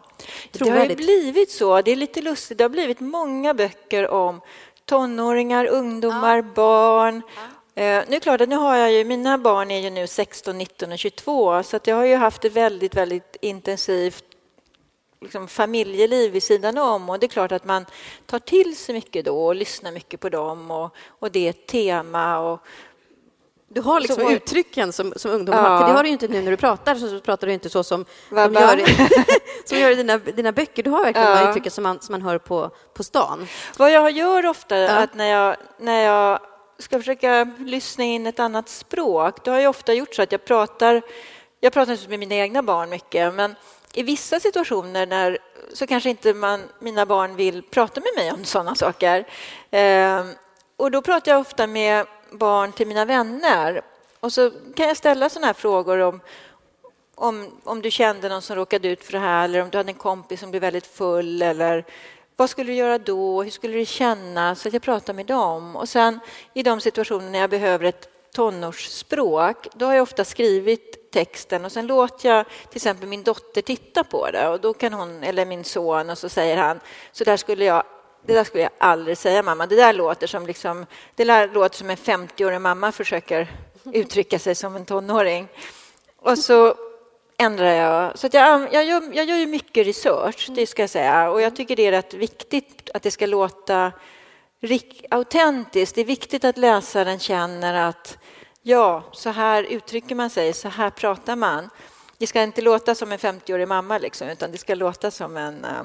Det 0.52 0.70
har 0.70 0.86
ju 0.86 0.96
blivit 0.96 1.52
så. 1.52 1.82
Det 1.82 1.92
är 1.92 1.96
lite 1.96 2.22
lustigt. 2.22 2.58
Det 2.58 2.64
har 2.64 2.70
blivit 2.70 3.00
många 3.00 3.54
böcker 3.54 4.10
om 4.10 4.42
tonåringar, 4.86 5.66
ungdomar, 5.66 6.36
ja. 6.38 6.44
barn. 6.56 7.22
Ja. 7.76 7.82
Eh, 7.82 8.04
nu 8.08 8.16
är 8.16 8.20
klart 8.20 8.42
att 8.42 8.50
nu 8.50 8.56
har 8.56 8.76
jag 8.76 8.92
ju, 8.92 9.06
mina 9.06 9.38
barn 9.38 9.72
är 9.72 9.80
ju 9.80 9.90
nu 9.90 10.08
16, 10.08 10.58
19 10.58 10.92
och 10.92 11.00
22 11.00 11.64
så 11.64 11.78
att 11.78 11.88
jag 11.88 11.96
har 11.96 12.06
ju 12.06 12.16
haft 12.16 12.46
ett 12.46 12.54
väldigt, 12.54 12.96
väldigt 12.96 13.38
intensivt 13.42 14.35
liksom, 15.26 15.48
familjeliv 15.48 16.32
vid 16.32 16.44
sidan 16.44 16.78
om 16.78 17.10
och 17.10 17.20
det 17.20 17.26
är 17.26 17.28
klart 17.28 17.52
att 17.52 17.66
man 17.66 17.86
tar 18.26 18.40
till 18.40 18.78
sig 18.78 18.96
mycket 18.96 19.26
då 19.26 19.46
och 19.46 19.56
lyssnar 19.56 19.92
mycket 19.92 20.20
på 20.20 20.30
dem 20.30 20.72
och, 20.72 20.96
och 21.08 21.32
det 21.32 21.46
är 21.46 21.50
ett 21.50 21.68
tema 21.68 22.40
och 22.40 22.60
du 23.68 23.82
har 23.82 24.00
liksom 24.00 24.24
så, 24.24 24.32
uttrycken 24.32 24.94
som, 24.94 25.14
som 25.16 25.32
ungdomar 25.32 25.64
ja. 25.64 25.70
har, 25.70 25.80
för 25.80 25.88
det 25.88 25.94
har 25.94 26.04
du 26.04 26.10
ju 26.10 26.14
inte 26.14 26.28
nu 26.28 26.42
när 26.42 26.52
du 26.52 26.58
pratar, 26.58 26.96
så 26.96 27.20
pratar 27.20 27.48
du 27.48 27.54
inte 27.54 27.70
så 27.70 27.84
som 27.84 28.06
de 28.30 28.54
gör, 28.54 28.82
som 29.66 29.78
gör 29.78 29.92
i 29.92 29.96
dina, 29.96 30.18
dina 30.18 30.52
böcker. 30.52 30.84
Du 30.84 30.90
har 30.90 31.04
verkligen 31.04 31.30
ja. 31.30 31.44
de 31.44 31.50
uttrycken 31.50 31.72
som 31.72 31.84
man, 31.84 32.02
som 32.02 32.14
man 32.14 32.22
hör 32.22 32.38
på, 32.38 32.70
på 32.94 33.04
stan. 33.04 33.48
Vad 33.78 33.92
jag 33.92 34.12
gör 34.12 34.46
ofta, 34.46 34.78
ja. 34.78 34.90
att 34.90 35.16
när 35.16 35.26
jag, 35.26 35.56
när 35.80 36.02
jag 36.02 36.40
ska 36.80 37.00
försöka 37.00 37.54
lyssna 37.60 38.04
in 38.04 38.28
ett 38.28 38.40
annat 38.40 38.70
språk, 38.70 39.46
då 39.46 39.52
har 39.52 39.60
jag 39.60 39.70
ofta 39.70 39.94
gjort 39.94 40.16
så 40.16 40.22
att 40.22 40.32
jag 40.32 40.46
pratar, 40.46 41.02
jag 41.66 41.74
pratar 41.74 42.10
med 42.10 42.20
mina 42.20 42.36
egna 42.36 42.64
barn 42.64 42.90
mycket, 42.90 43.34
men 43.34 43.56
i 43.94 44.04
vissa 44.04 44.40
situationer 44.40 45.06
när, 45.06 45.38
så 45.74 45.88
kanske 45.88 46.10
inte 46.10 46.34
man, 46.34 46.64
mina 46.80 47.06
barn 47.06 47.36
vill 47.36 47.64
prata 47.64 48.02
med 48.02 48.12
mig 48.16 48.32
om 48.32 48.46
sådana 48.46 48.76
saker. 48.76 49.28
Eh, 49.72 50.26
och 50.78 50.92
då 50.92 51.02
pratar 51.02 51.32
jag 51.32 51.42
ofta 51.42 51.68
med 51.68 52.06
barn 52.32 52.72
till 52.72 52.88
mina 52.88 53.06
vänner. 53.06 53.82
Och 54.20 54.34
så 54.34 54.52
kan 54.76 54.88
jag 54.88 54.98
ställa 54.98 55.30
sådana 55.30 55.48
här 55.48 55.54
frågor 55.54 56.00
om, 56.00 56.20
om, 57.16 57.60
om 57.64 57.82
du 57.82 57.92
kände 57.92 58.30
någon 58.30 58.42
som 58.42 58.56
råkade 58.56 58.88
ut 58.88 59.04
för 59.04 59.12
det 59.12 59.20
här 59.20 59.46
eller 59.46 59.62
om 59.62 59.70
du 59.70 59.78
hade 59.78 59.90
en 59.90 59.96
kompis 59.96 60.40
som 60.40 60.52
blev 60.52 60.62
väldigt 60.62 60.88
full 60.88 61.42
eller 61.42 61.86
vad 62.36 62.50
skulle 62.50 62.72
du 62.72 62.76
göra 62.76 62.98
då? 62.98 63.44
Hur 63.44 63.52
skulle 63.52 63.78
det 63.78 63.86
kännas? 63.86 64.62
Så 64.62 64.68
att 64.68 64.74
jag 64.74 64.82
pratar 64.82 65.14
med 65.14 65.26
dem. 65.26 65.76
Och 65.76 65.90
sen 65.90 66.20
i 66.54 66.64
de 66.64 66.82
situationer 66.82 67.30
när 67.30 67.40
jag 67.40 67.50
behöver 67.50 67.86
ett 67.86 68.15
tonårsspråk, 68.36 69.68
då 69.74 69.86
har 69.86 69.94
jag 69.94 70.04
ofta 70.04 70.26
skrivit 70.26 71.12
texten 71.12 71.66
och 71.66 71.72
sen 71.72 71.88
låter 71.88 72.30
jag 72.30 72.46
till 72.70 72.78
exempel 72.78 73.10
min 73.10 73.24
dotter 73.24 73.62
titta 73.62 74.04
på 74.04 74.32
det 74.32 74.50
och 74.50 74.60
då 74.62 74.74
kan 74.74 74.94
hon, 74.94 75.24
eller 75.24 75.46
min 75.46 75.64
son, 75.64 76.10
och 76.10 76.18
så 76.18 76.30
säger 76.30 76.58
han, 76.58 76.80
så 77.12 77.24
där 77.24 77.38
skulle 77.38 77.66
jag 77.66 77.84
det 78.26 78.34
där 78.34 78.44
skulle 78.44 78.64
jag 78.64 78.72
aldrig 78.78 79.18
säga 79.18 79.44
mamma. 79.44 79.68
Det 79.68 79.76
där 79.76 79.94
låter 79.94 80.28
som, 80.28 80.48
liksom, 80.48 80.86
det 81.16 81.24
där 81.24 81.50
låter 81.54 81.78
som 81.78 81.90
en 81.90 81.98
50-årig 81.98 82.62
mamma 82.62 82.92
försöker 82.92 83.48
uttrycka 83.94 84.40
sig 84.40 84.56
som 84.56 84.76
en 84.76 84.86
tonåring. 84.86 85.48
Och 86.18 86.38
så 86.38 86.76
ändrar 87.38 87.74
jag. 87.74 88.20
Så 88.20 88.30
jag, 88.32 88.74
jag, 88.74 88.86
gör, 88.86 89.12
jag 89.14 89.26
gör 89.26 89.38
ju 89.38 89.46
mycket 89.46 89.88
research, 89.88 90.50
det 90.56 90.68
ska 90.68 90.84
jag 90.84 90.90
säga. 90.90 91.30
Och 91.30 91.42
jag 91.42 91.56
tycker 91.56 91.76
det 91.76 91.86
är 91.86 91.92
rätt 91.92 92.14
viktigt 92.14 92.90
att 92.94 93.04
det 93.04 93.12
ska 93.12 93.26
låta 93.26 93.92
autentiskt. 95.10 95.96
Det 95.96 96.02
är 96.02 96.06
viktigt 96.06 96.46
att 96.46 96.58
läsaren 96.58 97.20
känner 97.20 97.74
att 97.74 98.18
ja, 98.62 99.04
så 99.12 99.30
här 99.30 99.64
uttrycker 99.64 100.16
man 100.16 100.30
sig, 100.30 100.54
så 100.54 100.70
här 100.70 100.90
pratar 100.90 101.36
man. 101.36 101.70
Det 102.18 102.28
ska 102.28 102.44
inte 102.44 102.62
låta 102.62 102.96
som 102.96 103.12
en 103.12 103.20
50-årig 103.20 103.68
mamma, 103.68 103.98
liksom, 103.98 104.28
utan 104.28 104.52
det 104.52 104.58
ska 104.58 104.76
låta 104.76 105.12
som 105.12 105.38
en, 105.38 105.66
eh, 105.66 105.84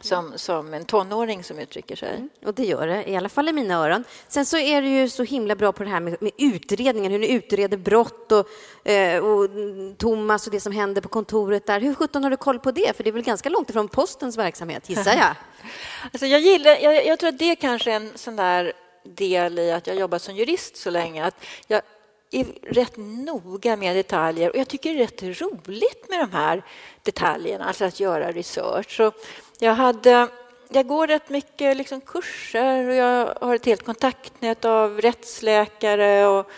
som, 0.00 0.32
som 0.36 0.74
en 0.74 0.84
tonåring 0.84 1.44
som 1.44 1.58
uttrycker 1.58 1.96
sig. 1.96 2.14
Mm, 2.14 2.28
och 2.44 2.54
det 2.54 2.64
gör 2.64 2.86
det, 2.86 3.10
i 3.10 3.16
alla 3.16 3.28
fall 3.28 3.48
i 3.48 3.52
mina 3.52 3.74
öron. 3.74 4.04
Sen 4.28 4.46
så 4.46 4.58
är 4.58 4.82
du 4.82 4.88
ju 4.88 5.08
så 5.08 5.22
himla 5.22 5.54
bra 5.54 5.72
på 5.72 5.84
det 5.84 5.90
här 5.90 6.00
med, 6.00 6.22
med 6.22 6.32
utredningen, 6.38 7.12
hur 7.12 7.18
ni 7.18 7.32
utreder 7.32 7.76
brott 7.76 8.32
och, 8.32 8.90
eh, 8.90 9.24
och 9.24 9.50
Thomas 9.98 10.46
och 10.46 10.52
det 10.52 10.60
som 10.60 10.72
händer 10.72 11.00
på 11.00 11.08
kontoret 11.08 11.66
där. 11.66 11.80
Hur 11.80 11.94
sjutton 11.94 12.22
har 12.22 12.30
du 12.30 12.36
koll 12.36 12.58
på 12.58 12.70
det? 12.70 12.96
För 12.96 13.04
det 13.04 13.10
är 13.10 13.12
väl 13.12 13.22
ganska 13.22 13.48
långt 13.48 13.70
ifrån 13.70 13.88
postens 13.88 14.38
verksamhet, 14.38 14.88
gissar 14.88 15.16
jag? 15.16 15.34
alltså 16.12 16.26
jag, 16.26 16.40
gillar, 16.40 16.76
jag, 16.76 17.06
jag 17.06 17.18
tror 17.18 17.28
att 17.28 17.38
det 17.38 17.50
är 17.50 17.56
kanske 17.56 17.92
en 17.92 18.12
sån 18.14 18.36
där 18.36 18.72
del 19.04 19.58
i 19.58 19.72
att 19.72 19.86
jag 19.86 19.96
jobbat 19.96 20.22
som 20.22 20.36
jurist 20.36 20.76
så 20.76 20.90
länge. 20.90 21.24
Att 21.24 21.44
jag 21.66 21.82
är 22.30 22.44
rätt 22.62 22.96
noga 22.96 23.76
med 23.76 23.96
detaljer 23.96 24.50
och 24.50 24.56
jag 24.56 24.68
tycker 24.68 24.94
det 24.94 25.00
är 25.00 25.06
rätt 25.06 25.40
roligt 25.40 26.08
med 26.08 26.18
de 26.20 26.32
här 26.32 26.62
detaljerna, 27.02 27.64
alltså 27.64 27.84
att 27.84 28.00
göra 28.00 28.32
research. 28.32 28.96
Så 28.96 29.12
jag, 29.58 29.74
hade, 29.74 30.28
jag 30.68 30.86
går 30.86 31.06
rätt 31.06 31.28
mycket 31.28 31.76
liksom 31.76 32.00
kurser 32.00 32.88
och 32.88 32.94
jag 32.94 33.34
har 33.40 33.54
ett 33.54 33.66
helt 33.66 33.84
kontaktnät 33.84 34.64
av 34.64 35.00
rättsläkare 35.00 36.26
och 36.26 36.50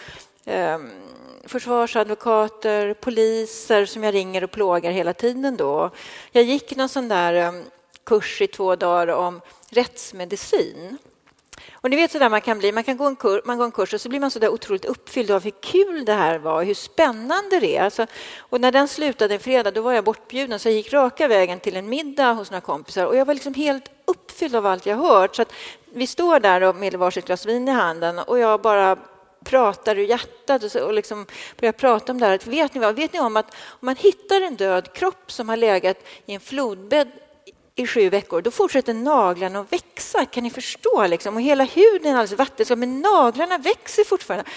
eh, 0.45 0.79
försvarsadvokater, 1.45 2.95
poliser 2.95 3.87
som 3.87 4.05
jag 4.05 4.15
ringer 4.15 4.45
och 4.45 4.51
plågar 4.51 4.91
hela 4.91 5.13
tiden. 5.13 5.57
Då. 5.57 5.91
Jag 6.33 6.45
gick 6.45 6.77
någon 6.77 6.89
sån 6.89 7.09
där 7.09 7.35
eh, 7.35 7.53
kurs 8.05 8.43
i 8.43 8.47
två 8.47 8.77
dagar 8.77 9.09
om 9.09 9.41
rättsmedicin. 9.71 10.99
Och 11.73 11.91
ni 11.91 11.97
vet 11.97 12.11
så 12.11 12.19
där 12.19 12.29
man 12.29 12.41
kan 12.41 12.59
bli, 12.59 12.73
man 12.73 12.85
kan 12.85 12.97
gå 12.97 13.07
en, 13.07 13.17
kur, 13.17 13.43
man 13.45 13.59
går 13.59 13.65
en 13.65 13.73
kurs 13.73 13.95
och 13.95 14.01
så 14.01 14.09
blir 14.09 14.21
man 14.21 14.31
så 14.31 14.39
där 14.39 14.49
otroligt 14.49 14.85
uppfylld 14.85 15.31
av 15.31 15.45
hur 15.45 15.51
kul 15.61 16.05
det 16.05 16.13
här 16.13 16.39
var, 16.39 16.65
hur 16.65 16.75
spännande 16.75 17.61
det 17.61 17.77
är. 17.77 17.83
Alltså, 17.83 18.07
och 18.39 18.61
när 18.61 18.73
den 18.73 18.89
slutade 18.89 19.35
en 19.35 19.41
fredag, 19.41 19.71
då 19.71 19.83
var 19.83 19.93
jag 19.93 20.05
bortbjuden 20.05 20.59
så 20.59 20.69
jag 20.69 20.75
gick 20.75 20.93
raka 20.93 21.29
vägen 21.29 21.61
till 21.61 21.77
en 21.77 21.89
middag 21.89 22.33
hos 22.33 22.51
några 22.51 22.61
kompisar 22.61 23.07
och 23.07 23.17
jag 23.17 23.25
var 23.25 23.35
liksom 23.35 23.55
helt 23.55 23.91
uppfylld 24.05 24.57
av 24.57 24.67
allt 24.67 24.87
jag 24.87 24.97
hört. 24.97 25.37
Så 25.37 25.43
att 25.43 25.53
vi 25.93 26.07
står 26.07 26.41
där 26.41 26.73
med 26.73 26.95
varsitt 26.95 27.27
glas 27.27 27.47
vin 27.47 27.69
i 27.69 27.73
handen 27.73 28.19
och 28.19 28.39
jag 28.39 28.61
bara 28.61 28.97
pratar 29.45 29.99
ur 29.99 30.05
hjärtat 30.05 30.65
och, 30.65 30.71
så, 30.73 30.85
och 30.85 30.95
liksom 30.95 31.27
börjar 31.61 31.73
prata 31.73 32.13
om 32.13 32.21
det 32.21 32.27
här. 32.27 32.41
Vet 32.45 32.75
ni, 32.75 32.81
vad? 32.81 32.97
Vet 32.97 33.13
ni 33.13 33.21
om 33.21 33.37
att 33.37 33.55
om 33.55 33.87
man 33.87 33.97
hittar 33.97 34.41
en 34.41 34.57
död 34.57 34.93
kropp 34.93 35.33
som 35.33 35.49
har 35.49 35.57
legat 35.57 35.97
i 36.27 36.35
en 36.35 36.41
flodbädd 36.41 37.09
i 37.75 37.87
sju 37.87 38.11
veckor, 38.11 38.43
då 38.43 38.51
fortsätter 38.51 38.95
naglarna 38.95 39.61
att 39.61 39.73
växa. 39.73 40.25
Kan 40.27 40.43
ni 40.43 40.51
förstå? 40.51 41.07
Liksom? 41.07 41.35
Och 41.35 41.43
hela 41.43 41.65
huden 41.65 42.07
är 42.07 42.11
alldeles 42.11 42.39
vattensam, 42.39 42.81
men 42.81 43.01
naglarna 43.01 43.59
växer 43.59 44.05
fortfarande. 44.05 44.51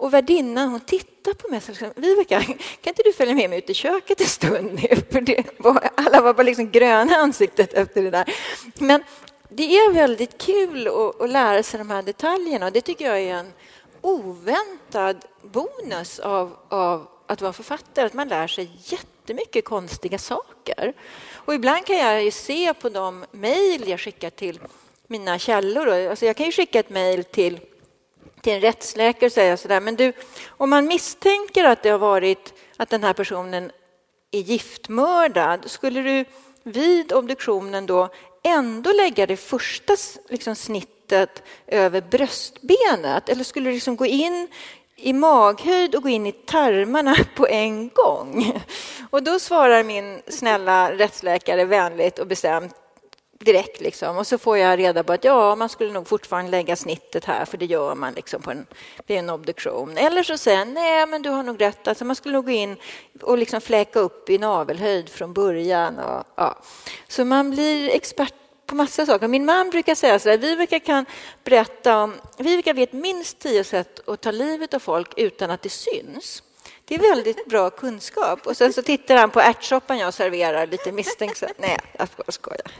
Och 0.00 0.14
värdinnan 0.14 0.68
hon 0.68 0.80
tittar 0.80 1.32
på 1.32 1.48
mig 1.48 1.56
och 1.56 1.62
säger, 1.62 1.92
Viveka, 1.96 2.42
kan 2.42 2.56
inte 2.84 3.02
du 3.04 3.12
följa 3.12 3.34
med 3.34 3.50
mig 3.50 3.58
ut 3.58 3.70
i 3.70 3.74
köket 3.74 4.20
en 4.20 4.26
stund? 4.26 4.80
För 5.10 5.20
det 5.20 5.44
var, 5.56 5.90
alla 5.94 6.20
var 6.20 6.34
bara 6.34 6.42
liksom 6.42 6.70
gröna 6.70 7.12
i 7.12 7.14
ansiktet 7.14 7.72
efter 7.72 8.02
det 8.02 8.10
där. 8.10 8.34
Men 8.78 9.04
det 9.48 9.76
är 9.76 9.92
väldigt 9.92 10.38
kul 10.38 10.88
att, 10.88 11.20
att 11.20 11.30
lära 11.30 11.62
sig 11.62 11.78
de 11.78 11.90
här 11.90 12.02
detaljerna 12.02 12.66
och 12.66 12.72
det 12.72 12.80
tycker 12.80 13.04
jag 13.04 13.20
är 13.20 13.34
en 13.34 13.52
oväntad 14.00 15.24
bonus 15.42 16.18
av, 16.18 16.56
av 16.68 17.08
att 17.26 17.40
vara 17.40 17.52
författare, 17.52 18.06
att 18.06 18.14
man 18.14 18.28
lär 18.28 18.46
sig 18.46 18.70
jättemycket 18.84 19.64
konstiga 19.64 20.18
saker. 20.18 20.92
Och 21.44 21.54
ibland 21.54 21.86
kan 21.86 21.96
jag 21.96 22.24
ju 22.24 22.30
se 22.30 22.74
på 22.74 22.88
de 22.88 23.24
mejl 23.30 23.88
jag 23.88 24.00
skickar 24.00 24.30
till 24.30 24.60
mina 25.06 25.38
källor. 25.38 25.88
Alltså 25.88 26.26
jag 26.26 26.36
kan 26.36 26.46
ju 26.46 26.52
skicka 26.52 26.80
ett 26.80 26.90
mejl 26.90 27.24
till, 27.24 27.60
till 28.40 28.52
en 28.52 28.60
rättsläkare 28.60 29.26
och 29.26 29.32
säga 29.32 29.56
sådär, 29.56 29.80
men 29.80 29.96
du, 29.96 30.12
om 30.48 30.70
man 30.70 30.86
misstänker 30.86 31.64
att 31.64 31.82
det 31.82 31.90
har 31.90 31.98
varit 31.98 32.54
att 32.76 32.90
den 32.90 33.04
här 33.04 33.12
personen 33.12 33.70
är 34.30 34.40
giftmördad, 34.40 35.70
skulle 35.70 36.02
du 36.02 36.24
vid 36.62 37.12
obduktionen 37.12 37.86
då 37.86 38.08
ändå 38.42 38.92
lägga 38.92 39.26
det 39.26 39.36
första 39.36 39.96
liksom, 40.28 40.56
snittet 40.56 41.42
över 41.66 42.00
bröstbenet? 42.00 43.28
Eller 43.28 43.44
skulle 43.44 43.70
du 43.70 43.74
liksom 43.74 43.96
gå 43.96 44.06
in 44.06 44.48
i 45.00 45.12
maghöjd 45.12 45.94
och 45.94 46.02
gå 46.02 46.08
in 46.08 46.26
i 46.26 46.32
tarmarna 46.32 47.16
på 47.36 47.46
en 47.46 47.88
gång. 47.88 48.62
Och 49.10 49.22
då 49.22 49.38
svarar 49.38 49.84
min 49.84 50.22
snälla 50.28 50.92
rättsläkare 50.92 51.64
vänligt 51.64 52.18
och 52.18 52.26
bestämt 52.26 52.74
direkt. 53.44 53.80
Liksom. 53.80 54.18
Och 54.18 54.26
så 54.26 54.38
får 54.38 54.58
jag 54.58 54.78
reda 54.78 55.02
på 55.02 55.12
att 55.12 55.24
ja, 55.24 55.54
man 55.54 55.68
skulle 55.68 55.92
nog 55.92 56.08
fortfarande 56.08 56.50
lägga 56.50 56.76
snittet 56.76 57.24
här, 57.24 57.44
för 57.44 57.58
det 57.58 57.66
gör 57.66 57.94
man 57.94 58.12
liksom 58.12 58.42
på 58.42 58.50
en, 58.50 58.66
vid 59.06 59.18
en 59.18 59.30
obduktion. 59.30 59.96
Eller 59.96 60.22
så 60.22 60.38
säger 60.38 60.58
han, 60.58 60.74
nej, 60.74 61.06
men 61.06 61.22
du 61.22 61.30
har 61.30 61.42
nog 61.42 61.60
rätt, 61.60 61.88
alltså, 61.88 62.04
man 62.04 62.16
skulle 62.16 62.34
nog 62.34 62.44
gå 62.44 62.50
in 62.50 62.76
och 63.22 63.38
liksom 63.38 63.60
fläka 63.60 64.00
upp 64.00 64.30
i 64.30 64.38
navelhöjd 64.38 65.08
från 65.08 65.32
början. 65.32 65.98
Och, 65.98 66.24
ja. 66.34 66.58
Så 67.08 67.24
man 67.24 67.50
blir 67.50 67.90
expert 67.90 68.34
på 68.70 68.76
massa 68.76 69.06
saker. 69.06 69.28
Min 69.28 69.44
man 69.44 69.70
brukar 69.70 69.94
säga 69.94 70.18
så 70.18 70.28
här, 70.28 70.38
Viveka 70.38 70.80
kan 70.80 71.06
berätta 71.44 71.98
om, 72.02 72.14
Viveka 72.38 72.72
vet 72.72 72.92
minst 72.92 73.38
tio 73.38 73.64
sätt 73.64 74.08
att 74.08 74.20
ta 74.20 74.30
livet 74.30 74.74
av 74.74 74.78
folk 74.78 75.12
utan 75.16 75.50
att 75.50 75.62
det 75.62 75.68
syns. 75.68 76.42
Det 76.84 76.94
är 76.94 76.98
väldigt 76.98 77.46
bra 77.46 77.70
kunskap. 77.70 78.46
Och 78.46 78.56
sen 78.56 78.72
så 78.72 78.82
tittar 78.82 79.16
han 79.16 79.30
på 79.30 79.40
ärtsoppan 79.40 79.98
jag 79.98 80.14
serverar 80.14 80.66
lite 80.66 80.92
misstänksamt. 80.92 81.52
Nej, 81.58 81.78
jag 81.98 82.08
skojar. 82.34 82.70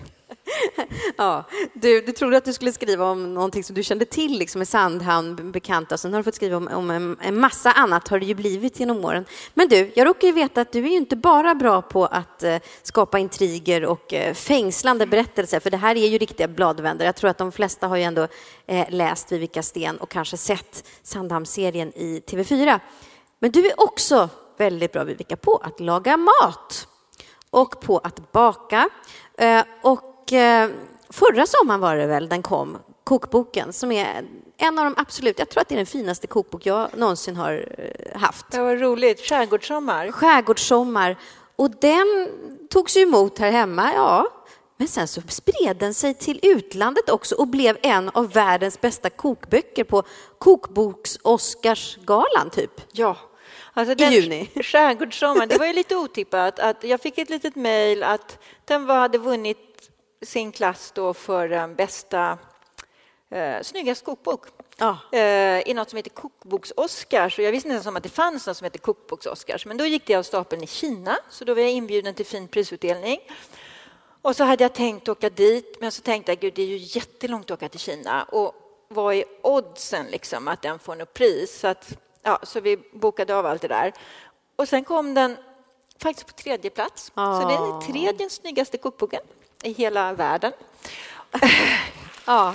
Ja, 1.17 1.45
du, 1.73 2.01
du 2.01 2.13
trodde 2.13 2.37
att 2.37 2.45
du 2.45 2.53
skulle 2.53 2.73
skriva 2.73 3.05
om 3.05 3.35
någonting 3.35 3.65
som 3.65 3.75
du 3.75 3.83
kände 3.83 4.05
till, 4.05 4.39
liksom 4.39 4.59
med 4.59 4.69
Sandhamn, 4.69 5.53
bekanta, 5.53 5.99
sen 5.99 6.13
har 6.13 6.21
du 6.21 6.25
fått 6.25 6.35
skriva 6.35 6.57
om, 6.57 6.69
om 6.69 6.91
en, 6.91 7.17
en, 7.21 7.41
massa 7.41 7.73
annat 7.73 8.09
har 8.09 8.21
det 8.21 8.27
ju 8.27 8.35
blivit 8.35 8.81
genom 8.81 9.05
åren. 9.05 9.25
Men 9.55 9.69
du, 9.69 9.93
jag 9.95 10.07
råkar 10.07 10.29
ju 10.29 10.33
veta 10.33 10.61
att 10.61 10.73
du 10.73 10.79
är 10.79 10.89
ju 10.89 10.97
inte 10.97 11.17
bara 11.17 11.55
bra 11.55 11.83
på 11.83 12.07
att 12.07 12.43
eh, 12.43 12.57
skapa 12.83 13.19
intriger 13.19 13.85
och 13.85 14.15
eh, 14.15 14.35
fängslande 14.35 15.07
berättelser, 15.07 15.61
för 15.61 15.71
det 15.71 15.77
här 15.77 15.97
är 15.97 16.07
ju 16.07 16.19
riktiga 16.19 16.49
bladvändare. 16.49 17.09
Jag 17.09 17.17
tror 17.17 17.31
att 17.31 17.39
de 17.39 17.53
flesta 17.53 17.87
har 17.87 17.97
ju 17.97 18.03
ändå 18.03 18.29
eh, 18.67 18.87
läst 18.91 19.33
Vivica 19.33 19.63
Sten 19.63 19.97
och 19.97 20.11
kanske 20.11 20.37
sett 20.37 20.85
Sandhamn-serien 21.03 21.93
i 21.95 22.23
TV4. 22.27 22.81
Men 23.39 23.51
du 23.51 23.67
är 23.67 23.81
också 23.81 24.29
väldigt 24.59 24.93
bra, 24.93 25.05
Vivica, 25.05 25.37
på 25.37 25.57
att 25.57 25.81
laga 25.81 26.17
mat 26.17 26.89
och 27.51 27.81
på 27.81 27.99
att 27.99 28.33
baka. 28.33 28.89
Eh, 29.39 29.65
och 30.31 30.37
Eh, 30.37 30.71
förra 31.11 31.47
sommaren 31.47 31.81
var 31.81 31.97
det 31.97 32.07
väl 32.07 32.29
den 32.29 32.43
kom, 32.43 32.79
kokboken, 33.05 33.73
som 33.73 33.93
är 33.93 34.25
en 34.57 34.79
av 34.79 34.85
de 34.85 34.95
absolut, 34.97 35.39
jag 35.39 35.49
tror 35.49 35.61
att 35.61 35.69
det 35.69 35.75
är 35.75 35.77
den 35.77 35.87
finaste 35.87 36.27
kokbok 36.27 36.67
jag 36.67 36.97
någonsin 36.97 37.37
har 37.37 37.67
eh, 37.79 38.21
haft. 38.21 38.51
Det 38.51 38.61
var 38.61 38.77
roligt. 38.77 39.21
Skärgårdssommar. 39.21 40.11
Skärgårdssommar. 40.11 41.17
Och 41.57 41.71
den 41.71 42.29
togs 42.71 42.97
ju 42.97 43.01
emot 43.01 43.39
här 43.39 43.51
hemma, 43.51 43.93
ja. 43.95 44.27
Men 44.77 44.89
sen 44.89 45.09
så 45.09 45.21
spred 45.29 45.77
den 45.77 45.95
sig 45.95 46.15
till 46.15 46.41
utlandet 46.43 47.11
också 47.11 47.35
och 47.35 47.49
blev 47.49 47.79
en 47.83 48.09
av 48.09 48.33
världens 48.33 48.81
bästa 48.81 49.11
kokböcker 49.11 49.85
på 49.85 50.03
kokboks-Oscarsgalan, 50.39 52.51
typ. 52.53 52.81
Ja. 52.93 53.17
Alltså 53.73 53.95
den 53.95 54.13
I 54.13 54.17
juni. 54.17 54.51
Skärgårdssommar, 54.63 55.47
det 55.47 55.59
var 55.59 55.67
ju 55.67 55.73
lite 55.73 55.97
otippat. 55.97 56.59
Att 56.59 56.85
jag 56.85 57.01
fick 57.01 57.19
ett 57.19 57.31
litet 57.31 57.57
mejl 57.57 58.03
att 58.03 58.39
den 58.65 58.87
var, 58.87 58.99
hade 58.99 59.19
vunnit 59.19 59.59
sin 60.23 60.53
klass 60.53 60.93
då 60.95 61.15
för 61.15 61.75
bästa 61.75 62.39
eh, 63.31 63.63
snyggast 63.63 64.05
kokbok 64.05 64.47
ja. 64.77 64.99
eh, 65.13 65.69
i 65.69 65.75
något 65.75 65.91
som 65.91 65.97
heter 65.97 66.11
Kokboks-Oscars. 66.11 67.41
Jag 67.41 67.53
visste 67.53 67.69
inte 67.69 67.75
ens 67.75 67.87
om 67.87 67.97
att 67.97 68.03
det 68.03 68.09
fanns 68.09 68.47
något 68.47 68.57
som 68.57 68.65
heter 68.65 68.79
Kokboks-Oscars. 68.79 69.67
Men 69.67 69.77
då 69.77 69.87
gick 69.87 70.07
det 70.07 70.15
av 70.15 70.23
stapeln 70.23 70.63
i 70.63 70.67
Kina, 70.67 71.19
så 71.29 71.45
då 71.45 71.55
var 71.55 71.63
jag 71.63 71.71
inbjuden 71.71 72.15
till 72.15 72.27
fin 72.27 72.49
prisutdelning. 72.49 73.21
Och 74.23 74.37
så 74.37 74.45
hade 74.45 74.65
jag 74.65 74.75
tänkt 74.75 75.09
åka 75.09 75.31
dit, 75.31 75.77
men 75.81 75.93
så 75.93 76.03
tänkte 76.03 76.33
jag 76.33 76.47
att 76.47 76.55
det 76.55 76.63
är 76.63 76.67
ju 76.67 76.77
jättelångt 76.77 77.51
att 77.51 77.59
åka 77.59 77.69
till 77.69 77.81
Kina. 77.81 78.23
Och 78.23 78.55
vad 78.89 79.15
är 79.15 79.25
oddsen 79.43 80.07
liksom 80.07 80.49
att 80.49 80.63
den 80.63 80.79
får 80.79 80.97
något 80.97 81.15
pris? 81.15 81.61
Så, 81.61 81.67
att, 81.67 81.99
ja, 82.23 82.41
så 82.43 82.61
vi 82.61 82.77
bokade 82.77 83.37
av 83.37 83.47
allt 83.47 83.63
det 83.63 83.69
där. 83.69 83.93
Och 84.57 84.69
sen 84.69 84.85
kom 84.85 85.15
den 85.15 85.37
faktiskt 86.03 86.27
på 86.27 86.33
tredje 86.33 86.71
plats. 86.71 87.13
Oh. 87.17 87.41
Så 87.41 87.49
det 87.49 87.55
är 87.55 87.73
den 87.73 87.93
tredje 87.93 88.31
snyggaste 88.31 88.79
kokboken 88.79 89.21
i 89.63 89.73
hela 89.73 90.13
världen. 90.13 90.53
ja. 92.25 92.55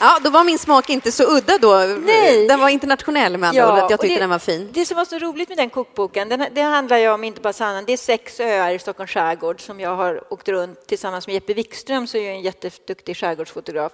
Ja, 0.00 0.18
då 0.24 0.30
var 0.30 0.44
min 0.44 0.58
smak 0.58 0.90
inte 0.90 1.12
så 1.12 1.36
udda 1.36 1.58
då. 1.58 1.74
Nej. 2.06 2.48
Den 2.48 2.60
var 2.60 2.68
internationell 2.68 3.36
med 3.36 3.48
andra 3.48 3.60
ja, 3.60 3.86
jag 3.90 4.00
tyckte 4.00 4.16
det, 4.16 4.20
den 4.20 4.30
var 4.30 4.38
fin. 4.38 4.70
Det 4.72 4.86
som 4.86 4.96
var 4.96 5.04
så 5.04 5.18
roligt 5.18 5.48
med 5.48 5.58
den 5.58 5.70
kokboken, 5.70 6.28
den, 6.28 6.46
det 6.52 6.60
handlar 6.60 6.98
ju 6.98 7.08
om 7.08 7.24
inte 7.24 7.40
bara 7.40 7.52
Sandhamn, 7.52 7.86
det 7.86 7.92
är 7.92 7.96
sex 7.96 8.40
öar 8.40 8.70
i 8.70 8.78
Stockholms 8.78 9.10
skärgård 9.10 9.60
som 9.60 9.80
jag 9.80 9.96
har 9.96 10.32
åkt 10.32 10.48
runt 10.48 10.86
tillsammans 10.86 11.26
med 11.26 11.34
Jeppe 11.34 11.54
Wikström, 11.54 12.06
som 12.06 12.20
är 12.20 12.30
en 12.30 12.42
jätteduktig 12.42 13.16
skärgårdsfotograf 13.16 13.92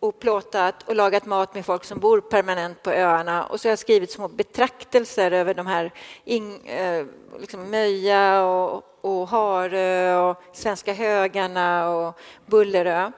och 0.00 0.18
plåtat 0.18 0.88
och 0.88 0.96
lagat 0.96 1.26
mat 1.26 1.54
med 1.54 1.66
folk 1.66 1.84
som 1.84 1.98
bor 1.98 2.20
permanent 2.20 2.82
på 2.82 2.90
öarna. 2.90 3.46
Och 3.46 3.60
så 3.60 3.68
har 3.68 3.70
jag 3.70 3.78
skrivit 3.78 4.10
små 4.10 4.28
betraktelser 4.28 5.30
över 5.30 5.54
de 5.54 5.66
här 5.66 5.92
in, 6.24 6.60
eh, 6.64 7.06
liksom 7.40 7.70
Möja 7.70 8.44
och, 8.44 8.84
och 9.00 9.28
Harö 9.28 10.16
och 10.16 10.42
Svenska 10.52 10.92
högarna 10.92 11.90
och 11.90 12.18
Bullerö. 12.46 13.10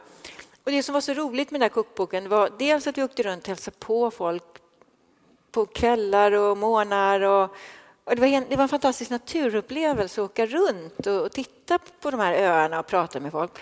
Och 0.64 0.72
det 0.72 0.82
som 0.82 0.92
var 0.92 1.00
så 1.00 1.14
roligt 1.14 1.50
med 1.50 1.60
den 1.60 1.64
här 1.64 1.74
kokboken 1.74 2.28
var 2.28 2.50
dels 2.58 2.86
att 2.86 2.98
vi 2.98 3.02
åkte 3.02 3.22
runt 3.22 3.42
och 3.42 3.48
hälsade 3.48 3.76
på 3.80 4.10
folk 4.10 4.44
på 5.52 5.66
kvällar 5.66 6.32
och 6.32 6.58
morgnar. 6.58 7.20
Och, 7.20 7.42
och 8.04 8.16
det, 8.16 8.20
var 8.20 8.28
en, 8.28 8.44
det 8.48 8.56
var 8.56 8.62
en 8.62 8.68
fantastisk 8.68 9.10
naturupplevelse 9.10 10.22
att 10.22 10.30
åka 10.30 10.46
runt 10.46 11.06
och, 11.06 11.22
och 11.22 11.32
titta 11.32 11.78
på 12.00 12.10
de 12.10 12.20
här 12.20 12.32
öarna 12.32 12.80
och 12.80 12.86
prata 12.86 13.20
med 13.20 13.32
folk. 13.32 13.52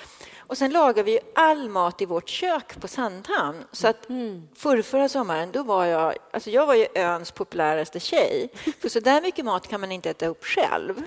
Och 0.46 0.58
sen 0.58 0.70
lagar 0.70 1.02
vi 1.02 1.18
all 1.34 1.68
mat 1.68 2.02
i 2.02 2.04
vårt 2.04 2.28
kök 2.28 2.80
på 2.80 2.88
Sandhamn. 2.88 3.64
Så 3.72 3.88
att 3.88 4.08
mm. 4.08 4.48
förr, 4.56 4.82
förra 4.82 5.08
sommaren, 5.08 5.50
då 5.52 5.62
var 5.62 5.84
jag, 5.84 6.14
alltså 6.30 6.50
jag 6.50 6.66
var 6.66 6.74
ju 6.74 6.86
öns 6.94 7.30
populäraste 7.30 8.00
tjej. 8.00 8.48
För 8.80 8.88
så 8.88 9.00
där 9.00 9.22
mycket 9.22 9.44
mat 9.44 9.68
kan 9.68 9.80
man 9.80 9.92
inte 9.92 10.10
äta 10.10 10.26
upp 10.26 10.44
själv. 10.44 11.02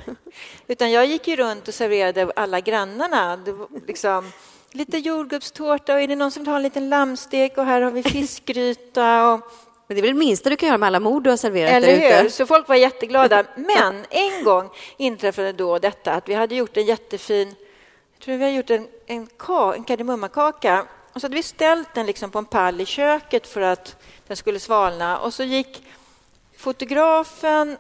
Utan 0.68 0.92
jag 0.92 1.06
gick 1.06 1.28
ju 1.28 1.36
runt 1.36 1.68
och 1.68 1.74
serverade 1.74 2.32
alla 2.36 2.60
grannarna. 2.60 3.38
Det 3.38 3.52
var 3.52 3.68
liksom, 3.88 4.32
lite 4.72 4.98
jordgubbstårta 4.98 5.94
och 5.94 6.02
är 6.02 6.08
det 6.08 6.16
någon 6.16 6.32
som 6.32 6.44
vill 6.44 6.50
ha 6.50 6.56
en 6.56 6.64
liten 6.64 6.90
lammstek 6.90 7.58
och 7.58 7.66
här 7.66 7.82
har 7.82 7.92
vi 7.92 8.04
fiskgryta. 8.04 9.34
Och... 9.34 9.40
Men 9.88 9.96
det 9.96 10.00
är 10.00 10.02
väl 10.02 10.14
det 10.14 10.20
minsta 10.20 10.50
du 10.50 10.56
kan 10.56 10.68
göra 10.68 10.78
med 10.78 10.88
alla 10.88 11.00
mord 11.00 11.24
du 11.24 11.30
har 11.30 11.38
serverat 11.38 11.72
Eller 11.72 11.98
hur? 11.98 12.26
Ute. 12.26 12.30
Så 12.30 12.46
folk 12.46 12.68
var 12.68 12.76
jätteglada. 12.76 13.46
Men 13.56 14.06
en 14.10 14.44
gång 14.44 14.70
inträffade 14.98 15.52
då 15.52 15.80
detta 15.80 16.14
att 16.14 16.30
vi 16.30 16.34
hade 16.34 16.56
gjort 16.56 16.78
en 16.78 16.86
jättefin 16.86 17.56
tror 18.24 18.38
vi 18.38 18.44
har 18.44 18.52
gjort 18.52 18.70
en, 18.70 18.88
en, 19.06 19.28
en 19.76 19.84
kardemummakaka 19.84 20.86
och 21.14 21.22
så 21.22 21.26
hade 21.26 21.36
vi 21.36 21.44
ställt 21.44 21.94
den 21.94 22.06
liksom 22.06 22.32
på 22.32 22.40
en 22.40 22.46
pall 22.46 22.82
i 22.82 22.86
köket 22.86 23.48
för 23.48 23.62
att 23.62 23.96
den 24.28 24.38
skulle 24.38 24.60
svalna. 24.60 25.20
Och 25.20 25.34
så 25.34 25.44
gick 25.44 25.84
fotografen 26.58 27.78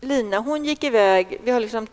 Lina, 0.00 0.38
hon 0.38 0.64
gick 0.64 0.84
iväg. 0.84 1.40
Vi 1.44 1.50
har 1.50 1.60
liksom, 1.60 1.86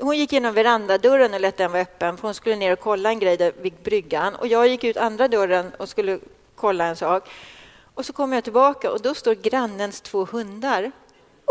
hon 0.00 0.18
gick 0.18 0.32
genom 0.32 0.54
verandadörren 0.54 1.34
och 1.34 1.40
lät 1.40 1.56
den 1.56 1.72
vara 1.72 1.82
öppen 1.82 2.16
för 2.16 2.28
hon 2.28 2.34
skulle 2.34 2.56
ner 2.56 2.72
och 2.72 2.80
kolla 2.80 3.08
en 3.08 3.18
grej 3.18 3.36
där 3.36 3.52
vid 3.60 3.74
bryggan. 3.84 4.34
Och 4.34 4.46
jag 4.46 4.66
gick 4.66 4.84
ut 4.84 4.96
andra 4.96 5.28
dörren 5.28 5.72
och 5.78 5.88
skulle 5.88 6.18
kolla 6.54 6.84
en 6.84 6.96
sak. 6.96 7.28
Och 7.94 8.06
så 8.06 8.12
kommer 8.12 8.36
jag 8.36 8.44
tillbaka 8.44 8.90
och 8.90 9.00
då 9.00 9.14
står 9.14 9.34
grannens 9.34 10.00
två 10.00 10.24
hundar 10.24 10.92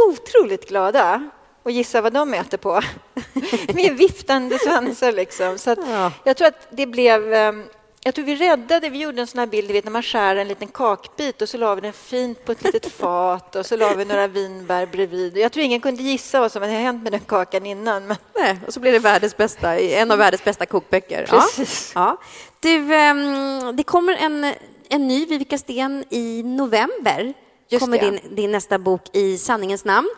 otroligt 0.10 0.70
glada. 0.70 1.30
Och 1.64 1.72
gissa 1.72 2.02
vad 2.02 2.14
de 2.14 2.34
äter 2.34 2.58
på? 2.58 2.82
Med 3.74 3.98
viftande 3.98 4.60
svansar. 4.60 5.12
Liksom. 5.12 5.58
Så 5.58 5.76
ja. 5.88 6.12
Jag 6.24 6.38
tror 6.38 6.48
att 6.48 6.68
det 6.70 6.86
blev... 6.86 7.34
Ehm, 7.34 7.64
jag 8.06 8.16
tror 8.16 8.26
vi 8.26 8.36
räddade, 8.36 8.90
vi 8.90 8.98
gjorde 8.98 9.22
en 9.22 9.28
sån 9.28 9.40
här 9.40 9.48
bild 9.48 9.72
vet, 9.72 9.84
när 9.84 9.92
man 9.92 10.04
skär 10.04 10.36
en 10.36 10.48
liten 10.48 10.68
kakbit 10.68 11.42
och 11.42 11.50
så 11.50 11.58
la 11.58 11.76
vi 11.76 11.82
den 11.82 11.94
fint 11.94 12.46
på 12.46 12.52
ett 12.52 12.64
litet 12.64 12.86
fat 12.92 13.56
och 13.56 13.66
så 13.66 13.78
la 13.78 13.94
vi 13.94 14.06
några 14.06 14.28
vinbär 14.28 14.86
bredvid. 14.86 15.38
Jag 15.38 15.52
tror 15.52 15.66
ingen 15.66 15.82
kunde 15.82 16.04
gissa 16.04 16.40
vad 16.40 16.52
som 16.52 16.62
hade 16.62 16.74
hänt 16.74 17.04
med 17.04 17.12
den 17.12 17.20
kakan 17.20 17.66
innan. 17.66 18.08
Men... 18.08 18.18
Nej, 18.36 18.60
och 18.68 18.74
så 18.74 18.80
blev 18.80 18.94
det 18.94 19.00
världens 19.00 19.38
bästa, 19.38 19.80
en 19.80 20.12
av 20.12 20.18
världens 20.18 20.44
bästa 20.44 20.66
kokböcker. 20.66 21.26
Precis. 21.26 21.92
Ja. 21.96 22.02
ja. 22.02 22.18
Du, 22.60 22.78
um, 22.80 23.76
det 23.76 23.84
kommer 23.84 24.14
en, 24.14 24.54
en 24.90 25.08
ny 25.08 25.26
Vivica 25.26 25.58
Sten 25.58 26.04
i 26.10 26.44
november. 26.44 27.34
Just 27.70 27.86
kommer 27.86 27.98
det. 27.98 28.12
din, 28.12 28.36
din 28.36 28.52
nästa 28.52 28.80
bok 28.80 29.02
i 29.14 29.38
sanningens 29.38 29.86
namn. 29.86 30.10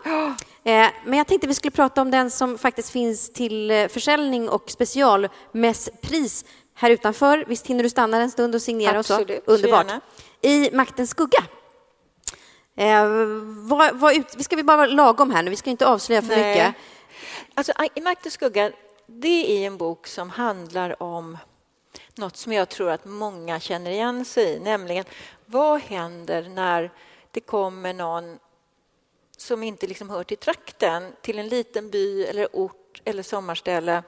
Eh, 0.66 0.88
men 1.04 1.18
jag 1.18 1.26
tänkte 1.26 1.46
vi 1.46 1.54
skulle 1.54 1.70
prata 1.70 2.02
om 2.02 2.10
den 2.10 2.30
som 2.30 2.58
faktiskt 2.58 2.90
finns 2.90 3.32
till 3.32 3.70
eh, 3.70 3.88
försäljning 3.88 4.48
och 4.48 4.70
specialmässpris 4.70 6.44
här 6.74 6.90
utanför. 6.90 7.44
Visst 7.48 7.66
hinner 7.66 7.82
du 7.82 7.90
stanna 7.90 8.22
en 8.22 8.30
stund 8.30 8.54
och 8.54 8.62
signera 8.62 8.98
Absolut, 8.98 9.38
och 9.38 9.44
så? 9.44 9.50
Underbart. 9.52 9.86
I 10.42 10.70
Maktens 10.72 11.10
skugga. 11.10 11.44
Eh, 12.76 13.04
vad, 13.68 13.96
vad 13.96 14.16
ut, 14.16 14.34
vi 14.36 14.44
ska 14.44 14.56
vi 14.56 14.62
bara 14.62 14.76
vara 14.76 14.86
lagom 14.86 15.30
här 15.30 15.42
nu, 15.42 15.50
vi 15.50 15.56
ska 15.56 15.70
inte 15.70 15.86
avslöja 15.86 16.22
för 16.22 16.36
Nej. 16.36 16.54
mycket. 16.54 16.74
Alltså, 17.54 17.72
I 17.94 18.00
Maktens 18.00 18.34
skugga, 18.34 18.72
det 19.06 19.62
är 19.62 19.66
en 19.66 19.76
bok 19.76 20.06
som 20.06 20.30
handlar 20.30 21.02
om 21.02 21.38
något 22.14 22.36
som 22.36 22.52
jag 22.52 22.68
tror 22.68 22.90
att 22.90 23.04
många 23.04 23.60
känner 23.60 23.90
igen 23.90 24.24
sig 24.24 24.44
i, 24.44 24.60
nämligen 24.60 25.04
vad 25.46 25.80
händer 25.80 26.42
när 26.48 26.92
det 27.30 27.40
kommer 27.40 27.92
någon 27.92 28.38
som 29.36 29.62
inte 29.62 29.86
liksom 29.86 30.10
hör 30.10 30.24
till 30.24 30.36
trakten, 30.36 31.12
till 31.22 31.38
en 31.38 31.48
liten 31.48 31.90
by 31.90 32.24
eller 32.24 32.48
ort 32.52 33.02
eller 33.04 33.22
sommarställe 33.22 34.02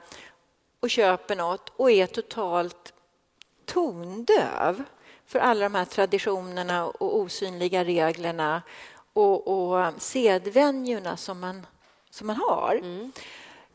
och 0.79 0.89
köper 0.89 1.35
något 1.35 1.69
och 1.75 1.91
är 1.91 2.05
totalt 2.07 2.93
tondöv 3.65 4.83
för 5.25 5.39
alla 5.39 5.63
de 5.63 5.75
här 5.75 5.85
traditionerna 5.85 6.85
och 6.85 7.17
osynliga 7.17 7.83
reglerna 7.83 8.61
och, 9.13 9.47
och 9.47 9.93
sedvänjorna 9.97 11.17
som 11.17 11.39
man, 11.39 11.67
som 12.09 12.27
man 12.27 12.35
har. 12.35 12.75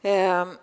Mm. 0.03 0.57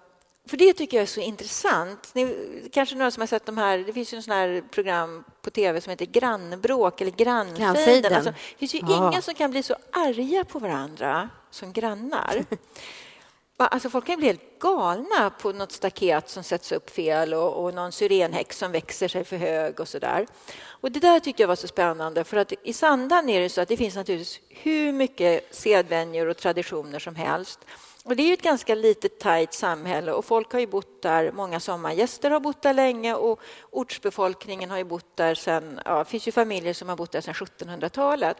För 0.52 0.58
det 0.58 0.74
tycker 0.74 0.98
jag 0.98 1.02
är 1.02 1.08
så 1.08 1.20
intressant. 1.20 2.10
Ni, 2.14 2.36
kanske 2.72 2.96
några 2.96 3.12
som 3.12 3.22
har 3.22 3.28
sett 3.28 3.46
de 3.46 3.58
här, 3.58 3.78
det 3.78 3.94
finns 3.94 4.14
ju 4.14 4.16
en 4.16 4.24
sån 4.24 4.34
här 4.34 4.64
program 4.72 5.24
på 5.42 5.50
tv 5.50 5.82
som 5.82 5.90
heter 5.90 6.06
Grannbråk 6.06 7.02
eller 7.02 7.12
Grannfejden. 7.12 8.14
Alltså, 8.14 8.32
det 8.32 8.58
finns 8.58 8.76
ju 8.76 8.80
ja. 8.80 9.10
ingen 9.10 9.22
som 9.22 9.34
kan 9.34 9.52
bli 9.52 9.64
så 9.64 9.76
arga 9.92 10.46
på 10.46 10.60
varandra 10.60 11.30
som 11.52 11.74
grannar. 11.74 12.46
Alltså 13.58 13.90
folk 13.90 14.06
kan 14.06 14.18
bli 14.18 14.28
helt 14.28 14.60
galna 14.60 15.30
på 15.30 15.52
något 15.52 15.72
staket 15.72 16.30
som 16.30 16.44
sätts 16.44 16.72
upp 16.72 16.90
fel 16.90 17.34
och, 17.34 17.64
och 17.64 17.74
någon 17.74 17.92
syrenhäck 17.92 18.54
som 18.54 18.72
växer 18.72 19.08
sig 19.08 19.24
för 19.24 19.38
hög 19.38 19.80
och 19.80 19.88
så 19.88 20.00
där. 20.00 20.28
Och 20.66 20.92
det 20.92 21.00
där 21.00 21.20
tyckte 21.20 21.44
jag 21.44 21.48
var 21.48 21.56
så 21.56 21.68
spännande 21.68 22.24
för 22.24 22.38
att 22.38 22.54
i 22.64 22.74
Sandhamn 22.74 23.30
är 23.30 23.42
det 23.42 23.50
så 23.50 23.62
att 23.62 23.68
det 23.68 23.78
finns 23.78 23.96
naturligtvis 23.96 24.40
hur 24.50 24.92
mycket 24.92 25.56
sedvänjor 25.56 26.28
och 26.28 26.38
traditioner 26.38 27.00
som 27.00 27.16
helst. 27.16 27.60
Och 28.04 28.16
det 28.16 28.24
är 28.24 28.34
ett 28.34 28.42
ganska 28.42 28.76
litet, 28.76 29.20
tajt 29.20 29.54
samhälle 29.54 30.12
och 30.12 30.26
folk 30.26 30.52
har 30.52 30.60
ju 30.60 30.68
bott 30.68 31.02
där, 31.02 31.32
många 31.32 31.60
sommargäster 31.60 32.32
har 32.32 32.40
bott 32.40 32.62
där 32.62 32.74
länge 32.74 33.16
och 33.16 33.40
ortsbefolkningen 33.70 34.70
har 34.70 34.78
ju 34.78 34.84
bott 34.84 35.18
där 35.18 35.36
sen, 35.36 35.80
ja, 35.86 35.98
det 35.98 36.06
finns 36.06 36.28
ju 36.28 36.32
familjer 36.32 36.74
som 36.74 36.90
har 36.90 36.96
bott 36.96 37.12
där 37.12 37.22
sedan 37.22 37.34
1700-talet. 37.34 38.38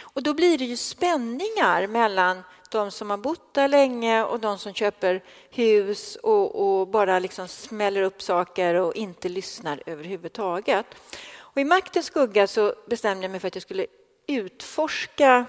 Och 0.00 0.22
då 0.22 0.34
blir 0.34 0.58
det 0.58 0.64
ju 0.64 0.76
spänningar 0.76 1.86
mellan 1.86 2.42
de 2.70 2.90
som 2.90 3.10
har 3.10 3.16
bott 3.16 3.54
där 3.54 3.68
länge 3.68 4.24
och 4.24 4.40
de 4.40 4.58
som 4.58 4.74
köper 4.74 5.22
hus 5.50 6.16
och, 6.16 6.80
och 6.80 6.88
bara 6.88 7.18
liksom 7.18 7.48
smäller 7.48 8.02
upp 8.02 8.22
saker 8.22 8.74
och 8.74 8.94
inte 8.94 9.28
lyssnar 9.28 9.82
överhuvudtaget. 9.86 10.86
Och 11.34 11.60
I 11.60 11.64
maktens 11.64 12.06
skugga 12.06 12.46
så 12.46 12.74
bestämde 12.86 13.24
jag 13.24 13.30
mig 13.30 13.40
för 13.40 13.48
att 13.48 13.54
jag 13.54 13.62
skulle 13.62 13.86
utforska 14.26 15.46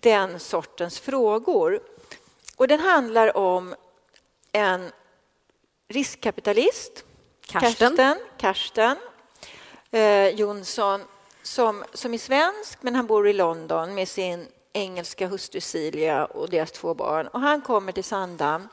den 0.00 0.40
sortens 0.40 1.00
frågor. 1.00 1.80
Och 2.56 2.68
den 2.68 2.80
handlar 2.80 3.36
om 3.36 3.74
en 4.52 4.92
riskkapitalist, 5.88 7.04
Karsten, 7.46 7.96
Karsten, 7.96 8.16
Karsten 8.38 8.96
eh, 9.90 10.28
Jonsson, 10.28 11.00
som, 11.42 11.84
som 11.92 12.14
är 12.14 12.18
svensk, 12.18 12.82
men 12.82 12.94
han 12.94 13.06
bor 13.06 13.28
i 13.28 13.32
London 13.32 13.94
med 13.94 14.08
sin 14.08 14.48
engelska 14.72 15.26
hustru 15.26 15.60
Silja 15.60 16.24
och 16.24 16.50
deras 16.50 16.72
två 16.72 16.94
barn. 16.94 17.26
Och 17.26 17.40
han 17.40 17.60
kommer 17.60 17.92
till 17.92 18.04
Sandhamn 18.04 18.68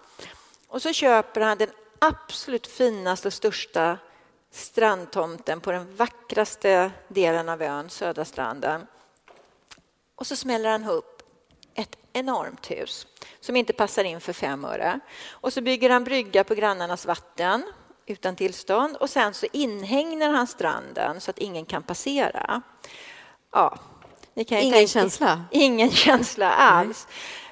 och 0.67 0.81
så 0.81 0.93
köper 0.93 1.41
han 1.41 1.57
den 1.57 1.69
absolut 1.99 2.67
finaste 2.67 3.27
och 3.27 3.33
största 3.33 3.97
strandtomten 4.51 5.61
på 5.61 5.71
den 5.71 5.95
vackraste 5.95 6.91
delen 7.07 7.49
av 7.49 7.61
ön, 7.61 7.89
södra 7.89 8.25
stranden. 8.25 8.87
Och 10.15 10.27
så 10.27 10.35
smäller 10.35 10.69
han 10.69 10.85
upp 10.85 11.16
ett 11.77 11.97
enormt 12.13 12.71
hus 12.71 13.07
som 13.39 13.55
inte 13.55 13.73
passar 13.73 14.03
in 14.03 14.21
för 14.21 14.33
fem 14.33 14.65
öre. 14.65 14.99
Och 15.31 15.53
så 15.53 15.61
bygger 15.61 15.89
han 15.89 16.03
brygga 16.03 16.43
på 16.43 16.55
grannarnas 16.55 17.05
vatten 17.05 17.63
utan 18.05 18.35
tillstånd 18.35 18.95
och 18.95 19.09
sen 19.09 19.33
så 19.33 19.45
inhägnar 19.51 20.29
han 20.29 20.47
stranden 20.47 21.21
så 21.21 21.31
att 21.31 21.37
ingen 21.39 21.65
kan 21.65 21.83
passera. 21.83 22.61
Ja, 23.51 23.77
ingen 24.35 24.45
tänka, 24.73 24.87
känsla? 24.87 25.43
Ingen 25.51 25.91
känsla 25.91 26.51
alls. 26.51 27.07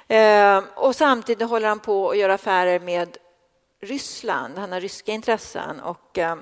Eh, 0.07 0.63
och 0.75 0.95
samtidigt 0.95 1.49
håller 1.49 1.67
han 1.67 1.79
på 1.79 2.09
att 2.09 2.17
göra 2.17 2.33
affärer 2.33 2.79
med 2.79 3.17
Ryssland. 3.81 4.57
Han 4.57 4.71
har 4.71 4.81
ryska 4.81 5.11
intressen. 5.11 5.79
Och, 5.79 6.17
eh, 6.17 6.35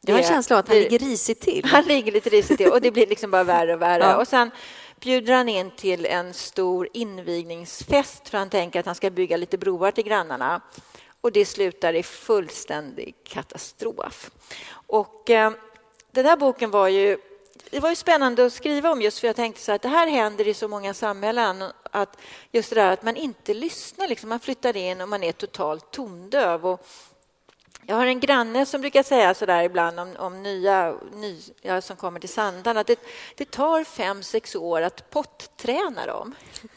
jag 0.00 0.14
har 0.14 0.22
en 0.22 0.28
känsla 0.28 0.56
av 0.56 0.60
att 0.60 0.68
han 0.68 0.76
ligger 0.76 0.98
risigt 0.98 1.40
till. 1.40 1.64
Han 1.64 1.84
ligger 1.84 2.12
lite 2.12 2.30
risigt 2.30 2.58
till 2.58 2.72
och 2.72 2.80
det 2.80 2.90
blir 2.90 3.06
liksom 3.06 3.30
bara 3.30 3.44
värre 3.44 3.74
och 3.74 3.82
värre. 3.82 4.04
Ja. 4.08 4.16
Och 4.16 4.28
sen 4.28 4.50
bjuder 5.04 5.34
han 5.34 5.48
in 5.48 5.70
till 5.70 6.06
en 6.06 6.34
stor 6.34 6.88
invigningsfest 6.92 8.28
för 8.28 8.38
han 8.38 8.50
tänker 8.50 8.80
att 8.80 8.86
han 8.86 8.94
ska 8.94 9.10
bygga 9.10 9.36
lite 9.36 9.58
broar 9.58 9.90
till 9.90 10.04
grannarna. 10.04 10.60
Och 11.20 11.32
det 11.32 11.44
slutar 11.44 11.94
i 11.94 12.02
fullständig 12.02 13.14
katastrof. 13.24 14.30
Och 14.86 15.30
eh, 15.30 15.52
den 16.10 16.26
här 16.26 16.36
boken 16.36 16.70
var 16.70 16.88
ju 16.88 17.18
det 17.70 17.80
var 17.80 17.90
ju 17.90 17.96
spännande 17.96 18.46
att 18.46 18.52
skriva 18.52 18.92
om 18.92 19.02
just 19.02 19.18
för 19.18 19.26
jag 19.26 19.36
tänkte 19.36 19.62
så 19.62 19.72
att 19.72 19.82
det 19.82 19.88
här 19.88 20.08
händer 20.08 20.48
i 20.48 20.54
så 20.54 20.68
många 20.68 20.94
samhällen 20.94 21.64
att 21.82 22.18
just 22.52 22.70
det 22.70 22.76
där 22.76 22.92
att 22.92 23.02
man 23.02 23.16
inte 23.16 23.54
lyssnar, 23.54 24.08
liksom, 24.08 24.28
man 24.28 24.40
flyttar 24.40 24.76
in 24.76 25.00
och 25.00 25.08
man 25.08 25.22
är 25.22 25.32
totalt 25.32 25.90
tondöv. 25.90 26.66
Och 26.66 26.86
jag 27.86 27.96
har 27.96 28.06
en 28.06 28.20
granne 28.20 28.66
som 28.66 28.80
brukar 28.80 29.02
säga 29.02 29.34
så 29.34 29.46
där 29.46 29.62
ibland 29.62 30.00
om, 30.00 30.16
om 30.18 30.42
nya, 30.42 30.94
nya 31.12 31.80
som 31.80 31.96
kommer 31.96 32.20
till 32.20 32.28
Sandan 32.28 32.76
att 32.76 32.86
det, 32.86 33.00
det 33.36 33.50
tar 33.50 33.84
fem, 33.84 34.22
sex 34.22 34.54
år 34.56 34.82
att 34.82 35.10
potträna 35.10 36.06
dem. 36.06 36.34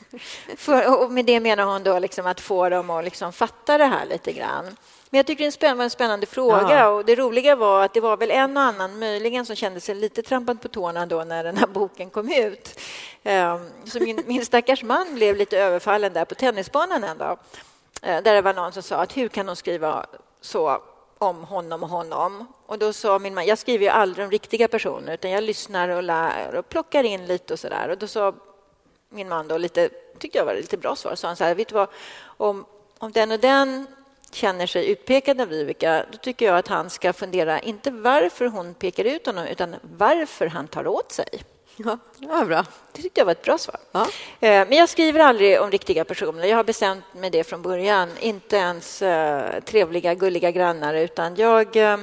För, 0.58 1.02
och 1.04 1.12
med 1.12 1.26
det 1.26 1.39
menar 1.39 1.63
hon 1.63 1.84
då 1.84 2.00
liksom 2.00 2.26
att 2.26 2.41
få 2.41 2.70
dem 2.70 2.89
att 2.89 3.04
liksom 3.04 3.34
fatta 3.34 3.78
det 3.78 3.86
här 3.86 4.06
lite 4.06 4.34
grann. 4.34 4.76
Men 5.10 5.17
jag 5.17 5.28
tycker 5.28 5.60
det 5.60 5.74
var 5.74 5.84
en 5.84 5.89
spännande 5.89 6.26
fråga 6.26 6.80
ja. 6.80 6.88
och 6.88 7.06
det 7.06 7.15
roliga 7.15 7.56
var 7.56 7.84
att 7.84 7.93
det 7.93 8.00
var 8.00 8.17
väl 8.17 8.32
en 8.32 8.58
och 8.58 8.63
annan 8.63 9.00
möjligen 9.00 9.46
som 9.46 9.56
kände 9.56 9.80
sig 9.80 9.96
lite 9.96 10.22
trampad 10.22 10.62
på 10.62 10.67
tårna 10.67 11.06
då 11.06 11.24
när 11.24 11.43
den 11.43 11.58
här 11.58 11.67
boken 11.67 12.10
kom 12.10 12.32
ut. 12.32 12.80
Ehm, 13.24 13.70
så 13.86 14.00
min, 14.00 14.24
min 14.26 14.46
stackars 14.46 14.84
man 14.84 15.15
blev 15.15 15.36
lite 15.36 15.58
överfallen 15.58 16.13
där 16.13 16.26
på 16.26 16.36
tennisbanan 16.36 17.04
en 17.04 17.17
dag. 17.17 17.39
Eh, 18.02 18.24
där 18.24 18.34
det 18.34 18.41
var 18.41 18.54
någon 18.54 18.72
som 18.72 18.84
sa 18.84 18.96
att 18.96 19.17
hur 19.17 19.28
kan 19.28 19.48
hon 19.48 19.56
skriva 19.56 20.06
så 20.41 20.82
om 21.17 21.43
honom 21.43 21.84
och 21.84 21.89
honom. 21.89 22.47
Och 22.65 22.80
då 22.80 22.93
sa 22.93 23.19
min 23.19 23.34
man, 23.34 23.45
jag 23.45 23.58
skriver 23.58 23.86
ju 23.86 23.91
aldrig 23.91 24.25
om 24.25 24.32
riktiga 24.32 24.67
personer 24.67 25.13
utan 25.13 25.32
jag 25.32 25.43
lyssnar 25.43 25.89
och 25.89 26.03
lär 26.03 26.56
och 26.56 26.69
plockar 26.69 27.03
in 27.03 27.25
lite 27.25 27.53
och 27.53 27.60
sådär. 27.60 27.89
Och 27.89 27.97
då 27.97 28.08
sa 28.08 28.34
min 29.10 29.30
man 29.30 29.47
då 29.47 29.58
lite, 29.58 29.89
tyckte 30.19 30.38
jag 30.38 30.45
var 30.45 30.53
lite 30.53 30.77
bra 30.77 30.95
svar, 30.95 31.15
sa 31.15 31.27
han 31.27 31.36
så 31.36 31.43
här, 31.43 31.56
vet 31.56 31.67
du 31.67 31.75
vad, 31.75 31.88
om, 32.38 32.65
om 32.97 33.12
den 33.12 33.32
och 33.32 33.39
den 33.39 33.88
känner 34.32 34.67
sig 34.67 34.91
utpekad 34.91 35.41
av 35.41 35.47
Vivica, 35.47 36.06
då 36.12 36.17
tycker 36.17 36.45
jag 36.45 36.58
att 36.58 36.67
han 36.67 36.89
ska 36.89 37.13
fundera, 37.13 37.60
inte 37.60 37.91
varför 37.91 38.45
hon 38.45 38.73
pekar 38.73 39.03
ut 39.03 39.25
honom, 39.25 39.45
utan 39.45 39.75
varför 39.82 40.47
han 40.47 40.67
tar 40.67 40.88
åt 40.88 41.12
sig. 41.12 41.43
Ja, 41.80 41.98
det 42.20 42.28
var 42.28 42.46
bra. 42.46 42.66
Det 42.92 43.02
tyckte 43.02 43.22
jag 43.22 43.26
var 43.26 43.32
ett 43.32 43.42
bra 43.42 43.58
svar. 43.58 43.78
Ja. 43.92 44.02
Eh, 44.40 44.68
men 44.68 44.72
jag 44.72 44.90
skriver 44.90 45.20
aldrig 45.20 45.62
om 45.62 45.72
riktiga 45.72 46.06
personer. 46.06 46.46
Jag 46.46 46.58
har 46.58 46.63
bestämt 46.63 47.04
mig 47.13 47.30
det 47.30 47.44
från 47.44 47.62
början. 47.62 48.10
Inte 48.20 48.56
ens 48.56 49.02
uh, 49.02 49.60
trevliga, 49.66 50.13
gulliga 50.13 50.52
grannar, 50.52 50.94
utan 50.94 51.36
jag 51.36 51.76
uh, 51.76 51.98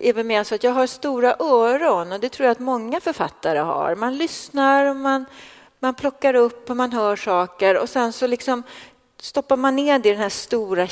är 0.00 0.12
väl 0.12 0.26
mer 0.26 0.44
så 0.44 0.54
att 0.54 0.64
jag 0.64 0.72
har 0.72 0.86
stora 0.86 1.36
öron 1.38 2.12
och 2.12 2.20
det 2.20 2.28
tror 2.28 2.44
jag 2.44 2.52
att 2.52 2.58
många 2.58 3.00
författare 3.00 3.58
har. 3.58 3.94
Man 3.94 4.16
lyssnar 4.16 4.86
och 4.86 4.96
man, 4.96 5.26
man 5.78 5.94
plockar 5.94 6.34
upp 6.34 6.70
och 6.70 6.76
man 6.76 6.92
hör 6.92 7.16
saker 7.16 7.78
och 7.78 7.88
sen 7.88 8.12
så 8.12 8.26
liksom 8.26 8.62
stoppar 9.20 9.56
man 9.56 9.76
ner 9.76 9.98
det 9.98 10.08
i 10.08 10.12
den 10.12 10.20
här 10.20 10.28
stora 10.28 10.86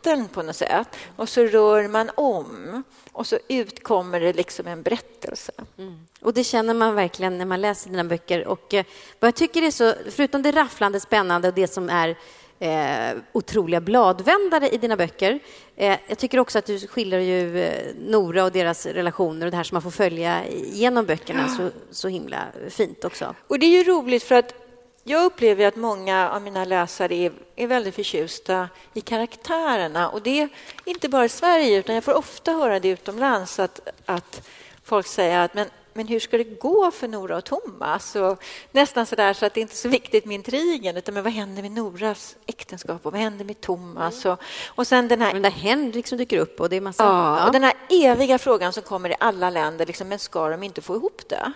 kitteln 0.00 0.28
på 0.28 0.42
något 0.42 0.56
sätt 0.56 0.88
och 1.16 1.28
så 1.28 1.42
rör 1.42 1.88
man 1.88 2.10
om 2.14 2.82
och 3.12 3.26
så 3.26 3.38
utkommer 3.48 4.20
det 4.20 4.32
liksom 4.32 4.66
en 4.66 4.82
berättelse. 4.82 5.52
Mm. 5.78 6.06
Och 6.20 6.34
det 6.34 6.44
känner 6.44 6.74
man 6.74 6.94
verkligen 6.94 7.38
när 7.38 7.44
man 7.44 7.60
läser 7.60 7.90
dina 7.90 8.04
böcker. 8.04 8.46
Och 8.46 8.74
eh, 8.74 8.84
vad 9.20 9.28
jag 9.28 9.34
tycker 9.34 9.62
är 9.62 9.70
så, 9.70 9.94
förutom 10.10 10.42
det 10.42 10.52
rafflande 10.52 11.00
spännande 11.00 11.48
och 11.48 11.54
det 11.54 11.66
som 11.66 11.88
är 11.88 12.16
eh, 12.58 13.18
otroliga 13.32 13.80
bladvändare 13.80 14.68
i 14.68 14.78
dina 14.78 14.96
böcker. 14.96 15.40
Eh, 15.76 15.98
jag 16.08 16.18
tycker 16.18 16.38
också 16.38 16.58
att 16.58 16.66
du 16.66 16.86
skildrar 16.86 17.18
ju 17.18 17.60
eh, 17.60 17.94
Nora 17.98 18.44
och 18.44 18.52
deras 18.52 18.86
relationer 18.86 19.46
och 19.46 19.50
det 19.50 19.56
här 19.56 19.64
som 19.64 19.74
man 19.74 19.82
får 19.82 19.90
följa 19.90 20.42
genom 20.72 21.06
böckerna 21.06 21.48
så, 21.48 21.70
så 21.90 22.08
himla 22.08 22.38
fint 22.68 23.04
också. 23.04 23.34
Och 23.48 23.58
det 23.58 23.66
är 23.66 23.84
ju 23.84 23.84
roligt 23.84 24.22
för 24.22 24.34
att 24.34 24.69
jag 25.04 25.24
upplever 25.24 25.66
att 25.66 25.76
många 25.76 26.30
av 26.30 26.42
mina 26.42 26.64
läsare 26.64 27.14
är, 27.14 27.32
är 27.56 27.66
väldigt 27.66 27.94
förtjusta 27.94 28.68
i 28.94 29.00
karaktärerna. 29.00 30.08
Och 30.08 30.22
det 30.22 30.40
är 30.40 30.48
inte 30.84 31.08
bara 31.08 31.24
i 31.24 31.28
Sverige, 31.28 31.78
utan 31.78 31.94
jag 31.94 32.04
får 32.04 32.14
ofta 32.14 32.52
höra 32.52 32.80
det 32.80 32.88
utomlands 32.88 33.58
att, 33.58 33.80
att 34.06 34.48
folk 34.84 35.06
säger 35.06 35.38
att 35.38 35.54
men, 35.54 35.66
men 35.92 36.06
hur 36.06 36.20
ska 36.20 36.38
det 36.38 36.60
gå 36.60 36.90
för 36.90 37.08
Nora 37.08 37.36
och 37.36 37.44
Thomas? 37.44 38.16
Och 38.16 38.42
nästan 38.72 39.06
så 39.06 39.16
där 39.16 39.32
så 39.32 39.46
att 39.46 39.54
det 39.54 39.60
inte 39.60 39.74
är 39.74 39.76
så 39.76 39.88
viktigt 39.88 40.24
med 40.24 40.34
intrigen, 40.34 40.96
utan 40.96 41.14
men 41.14 41.22
vad 41.22 41.32
händer 41.32 41.62
med 41.62 41.72
Noras 41.72 42.36
äktenskap 42.46 43.06
och 43.06 43.12
vad 43.12 43.20
händer 43.20 43.44
med 43.44 43.60
Thomas? 43.60 44.24
Och, 44.24 44.40
och 44.66 44.86
sen 44.86 45.08
den 45.08 45.20
här... 45.20 45.32
Den 45.32 45.42
där 45.42 45.50
Henrik 45.50 46.06
som 46.06 46.18
dyker 46.18 46.38
upp 46.38 46.60
och 46.60 46.68
det 46.68 46.76
är 46.76 46.80
massa... 46.80 47.04
Ja, 47.04 47.38
ja. 47.38 47.46
och 47.46 47.52
den 47.52 47.62
här 47.62 47.74
eviga 47.90 48.38
frågan 48.38 48.72
som 48.72 48.82
kommer 48.82 49.10
i 49.10 49.14
alla 49.20 49.50
länder, 49.50 49.86
liksom, 49.86 50.08
men 50.08 50.18
ska 50.18 50.48
de 50.48 50.62
inte 50.62 50.82
få 50.82 50.96
ihop 50.96 51.22
det? 51.28 51.52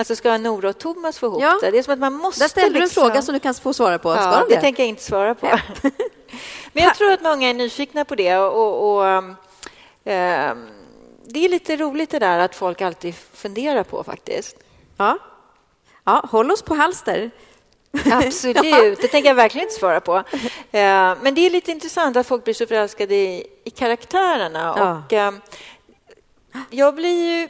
Alltså 0.00 0.16
ska 0.16 0.38
Nora 0.38 0.68
och 0.68 0.78
Thomas 0.78 1.18
få 1.18 1.26
ihop 1.26 1.42
Ja. 1.42 1.58
det? 1.60 1.70
Det 1.70 1.78
är 1.78 1.82
som 1.82 1.92
att 1.92 1.98
man 1.98 2.12
måste... 2.14 2.44
Där 2.44 2.48
ställer 2.48 2.70
du 2.70 2.76
en 2.76 2.82
liksom... 2.82 3.02
fråga 3.02 3.22
som 3.22 3.32
du 3.34 3.40
kan 3.40 3.54
få 3.54 3.72
svara 3.72 3.98
på. 3.98 4.12
Ska 4.12 4.22
Ja, 4.22 4.44
de 4.48 4.54
det 4.54 4.60
tänker 4.60 4.82
jag 4.82 4.88
inte 4.88 5.02
svara 5.02 5.34
på. 5.34 5.46
Men 6.72 6.84
jag 6.84 6.94
tror 6.94 7.12
att 7.12 7.22
många 7.22 7.48
är 7.50 7.54
nyfikna 7.54 8.04
på 8.04 8.14
det. 8.14 8.36
Och, 8.36 8.96
och, 8.96 9.06
ehm, 10.04 10.66
det 11.26 11.44
är 11.44 11.48
lite 11.48 11.76
roligt 11.76 12.10
det 12.10 12.18
där 12.18 12.38
att 12.38 12.54
folk 12.54 12.80
alltid 12.80 13.14
funderar 13.14 13.82
på 13.82 14.04
faktiskt. 14.04 14.56
Ja. 14.96 15.18
ja, 16.04 16.26
håll 16.30 16.50
oss 16.50 16.62
på 16.62 16.74
halster. 16.74 17.30
Absolut, 18.12 19.00
det 19.00 19.08
tänker 19.08 19.28
jag 19.28 19.34
verkligen 19.34 19.66
inte 19.66 19.78
svara 19.78 20.00
på. 20.00 20.16
Eh, 20.16 21.16
Men 21.22 21.34
det 21.34 21.46
är 21.46 21.50
lite 21.50 21.70
intressant 21.70 22.16
att 22.16 22.26
folk 22.26 22.44
blir 22.44 22.54
så 22.54 22.66
förälskade 22.66 23.14
i, 23.14 23.46
i 23.64 23.70
karaktärerna. 23.70 24.74
Ja. 24.78 25.02
Och, 25.06 25.12
eh, 25.12 25.32
jag 26.70 26.94
blir 26.94 27.38
ju... 27.38 27.48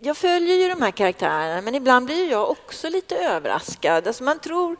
Jag 0.00 0.16
följer 0.16 0.56
ju 0.56 0.68
de 0.68 0.82
här 0.82 0.90
karaktärerna, 0.90 1.60
men 1.60 1.74
ibland 1.74 2.06
blir 2.06 2.30
jag 2.30 2.50
också 2.50 2.88
lite 2.88 3.16
överraskad. 3.16 4.06
Alltså 4.06 4.24
man, 4.24 4.38
tror, 4.38 4.76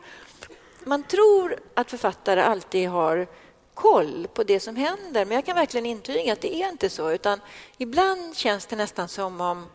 man 0.84 1.02
tror 1.02 1.56
att 1.74 1.90
författare 1.90 2.40
alltid 2.42 2.88
har 2.88 3.26
koll 3.74 4.26
på 4.34 4.44
det 4.44 4.60
som 4.60 4.76
händer, 4.76 5.24
men 5.24 5.34
jag 5.34 5.44
kan 5.44 5.56
verkligen 5.56 5.86
intyga 5.86 6.32
att 6.32 6.40
det 6.40 6.54
är 6.54 6.68
inte 6.68 6.90
så. 6.90 7.10
Utan 7.10 7.40
ibland 7.78 8.36
känns 8.36 8.66
det 8.66 8.76
nästan 8.76 9.08
som 9.08 9.40
om 9.40 9.66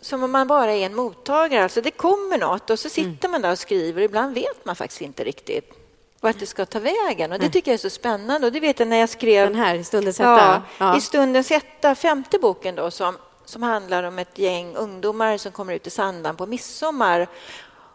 som 0.00 0.22
om 0.22 0.30
man 0.32 0.46
bara 0.46 0.72
är 0.72 0.86
en 0.86 0.94
mottagare. 0.94 1.62
Alltså 1.62 1.80
det 1.80 1.90
kommer 1.90 2.38
något 2.38 2.70
och 2.70 2.78
så 2.78 2.88
sitter 2.88 3.28
man 3.28 3.42
där 3.42 3.52
och 3.52 3.58
skriver. 3.58 4.02
Ibland 4.02 4.34
vet 4.34 4.64
man 4.64 4.76
faktiskt 4.76 5.00
inte 5.00 5.24
riktigt 5.24 5.72
vart 6.20 6.38
det 6.38 6.46
ska 6.46 6.66
ta 6.66 6.78
vägen. 6.78 7.32
Och 7.32 7.38
det 7.38 7.48
tycker 7.50 7.70
jag 7.70 7.74
är 7.74 7.78
så 7.78 7.90
spännande. 7.90 8.46
Och 8.46 8.52
det 8.52 8.60
vet 8.60 8.78
jag 8.78 8.88
när 8.88 8.96
jag 8.96 9.08
skrev... 9.08 9.46
Den 9.48 9.58
här, 9.58 9.74
i 9.74 9.84
Stundens 9.84 10.18
hetta. 10.18 10.62
Ja, 10.78 10.86
Ja. 10.86 10.96
I 10.96 11.00
Stundens 11.00 11.50
hetta, 11.50 11.94
femte 11.94 12.38
boken 12.38 12.74
då, 12.74 12.90
som, 12.90 13.16
som 13.46 13.62
handlar 13.62 14.02
om 14.02 14.18
ett 14.18 14.38
gäng 14.38 14.76
ungdomar 14.76 15.36
som 15.36 15.52
kommer 15.52 15.74
ut 15.74 15.86
i 15.86 15.90
Sandhamn 15.90 16.36
på 16.36 16.46
midsommar. 16.46 17.26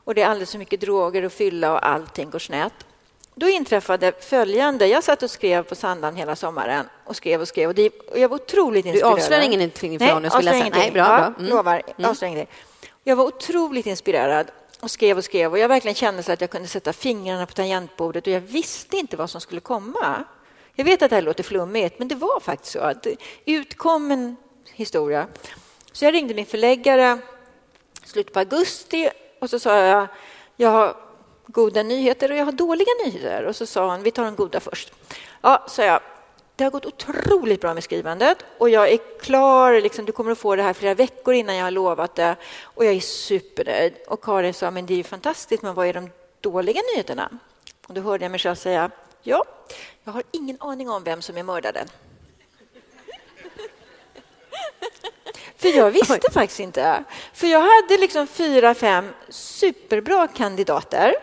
Och 0.04 0.16
det 0.16 0.22
är 0.22 0.28
alldeles 0.28 0.52
för 0.52 0.60
mycket 0.60 0.82
droger 0.82 1.24
och 1.26 1.32
fylla 1.32 1.74
och 1.74 1.88
allting 1.88 2.30
går 2.30 2.40
snett. 2.40 2.74
Då 3.36 3.50
inträffade 3.50 4.12
följande. 4.20 4.88
Jag 4.88 5.04
satt 5.04 5.24
och 5.24 5.32
skrev 5.32 5.64
på 5.64 5.76
Sandhamn 5.76 6.18
hela 6.18 6.36
sommaren 6.36 6.86
och 7.06 7.16
skrev 7.16 7.42
och 7.42 7.48
skrev. 7.48 7.70
Och, 7.70 7.76
det, 7.76 7.90
och 7.90 8.20
jag 8.20 8.30
var 8.30 8.36
otroligt 8.36 8.84
Du 8.84 8.90
inspirerad. 8.90 9.14
avslöjar 9.14 9.42
ingenting 9.44 10.00
för 10.00 10.06
Nej, 10.06 10.14
honom? 10.14 10.32
jag 10.34 10.44
läsa. 10.44 10.58
ingenting. 10.58 10.82
Nej, 10.82 10.92
bra, 10.92 11.06
bra. 11.06 11.34
Mm. 11.40 11.46
Lovar, 11.50 11.82
ingenting. 11.98 12.48
Jag 13.04 13.16
var 13.16 13.26
otroligt 13.26 13.86
inspirerad 13.86 14.52
och 14.80 14.92
skrev 14.92 15.18
och 15.18 15.24
skrev 15.24 15.52
och 15.52 15.60
jag 15.60 15.68
verkligen 15.68 15.96
kände 15.96 16.24
så 16.24 16.32
att 16.32 16.42
jag 16.42 16.50
kunde 16.50 16.68
sätta 16.68 16.94
fingrarna 16.94 17.46
på 17.46 17.54
tangentbordet 17.54 18.28
och 18.28 18.34
jag 18.34 18.42
visste 18.42 18.98
inte 18.98 19.18
vad 19.18 19.30
som 19.30 19.42
skulle 19.42 19.62
komma. 19.62 20.24
Jag 20.76 20.86
vet 20.86 21.02
att 21.02 21.10
det 21.10 21.16
här 21.16 21.24
låter 21.24 21.44
flummigt, 21.44 22.00
men 22.00 22.08
det 22.08 22.16
var 22.16 22.40
faktiskt 22.40 22.74
så 22.74 22.80
att 22.80 23.04
det 23.04 23.16
utkom 23.46 24.12
en 24.12 24.36
historia. 24.82 25.28
Så 25.92 26.06
jag 26.06 26.14
ringde 26.14 26.34
min 26.34 26.46
förläggare 26.46 27.20
i 28.04 28.08
slutet 28.08 28.34
på 28.34 28.40
augusti 28.40 29.10
och 29.40 29.50
så 29.50 29.60
sa 29.60 29.78
jag, 29.78 30.08
jag 30.56 30.70
har 30.70 30.96
goda 31.46 31.84
nyheter 31.84 32.32
och 32.32 32.38
jag 32.38 32.46
har 32.46 32.52
dåliga 32.52 32.90
nyheter. 33.06 33.44
Och 33.44 33.56
så 33.56 33.66
sa 33.66 33.90
han, 33.90 34.04
vi 34.04 34.12
tar 34.12 34.26
de 34.26 34.36
goda 34.36 34.60
först. 34.60 34.94
Ja, 35.42 35.66
sa 35.68 35.84
jag, 35.84 36.00
det 36.56 36.64
har 36.64 36.72
gått 36.72 36.86
otroligt 36.86 37.62
bra 37.62 37.74
med 37.74 37.84
skrivandet 37.84 38.38
och 38.58 38.70
jag 38.70 38.90
är 38.90 39.20
klar, 39.20 39.82
liksom, 39.82 40.06
du 40.06 40.12
kommer 40.12 40.32
att 40.32 40.38
få 40.38 40.56
det 40.56 40.64
här 40.64 40.74
flera 40.74 40.94
veckor 40.94 41.34
innan 41.34 41.56
jag 41.56 41.64
har 41.64 41.72
lovat 41.72 42.16
det 42.16 42.36
och 42.62 42.86
jag 42.86 42.94
är 42.94 43.00
supernöjd. 43.00 43.94
Och 44.08 44.24
Karin 44.24 44.54
sa, 44.54 44.72
men 44.72 44.86
det 44.86 44.94
är 44.94 44.98
ju 44.98 45.04
fantastiskt, 45.04 45.64
men 45.64 45.74
vad 45.74 45.88
är 45.88 45.94
de 45.94 46.10
dåliga 46.42 46.82
nyheterna? 46.94 47.30
Och 47.88 47.94
då 47.94 48.02
hörde 48.02 48.26
jag 48.26 48.32
mig 48.32 48.40
själv 48.40 48.56
säga, 48.56 48.92
ja, 49.22 49.44
jag 50.04 50.14
har 50.14 50.24
ingen 50.32 50.58
aning 50.60 50.90
om 50.90 51.04
vem 51.04 51.22
som 51.22 51.38
är 51.38 51.44
mördaren. 51.44 51.88
För 55.62 55.70
jag 55.70 55.92
visste 55.92 56.32
faktiskt 56.32 56.60
inte. 56.60 57.04
För 57.34 57.48
jag 57.48 57.62
hade 57.62 57.98
liksom 58.02 58.28
fyra, 58.28 58.74
fem 58.74 59.10
superbra 59.30 60.28
kandidater. 60.28 61.14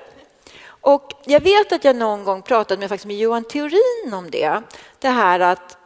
Och 0.81 1.13
jag 1.25 1.41
vet 1.41 1.73
att 1.73 1.85
jag 1.85 1.97
någon 1.97 2.25
gång 2.25 2.43
pratade 2.43 2.81
med, 2.81 2.89
faktiskt 2.89 3.07
med 3.07 3.19
Johan 3.19 3.45
Theorin 3.45 4.15
om 4.15 4.31
det. 4.31 4.63
Det 4.99 5.09
här 5.09 5.41
att 5.41 5.77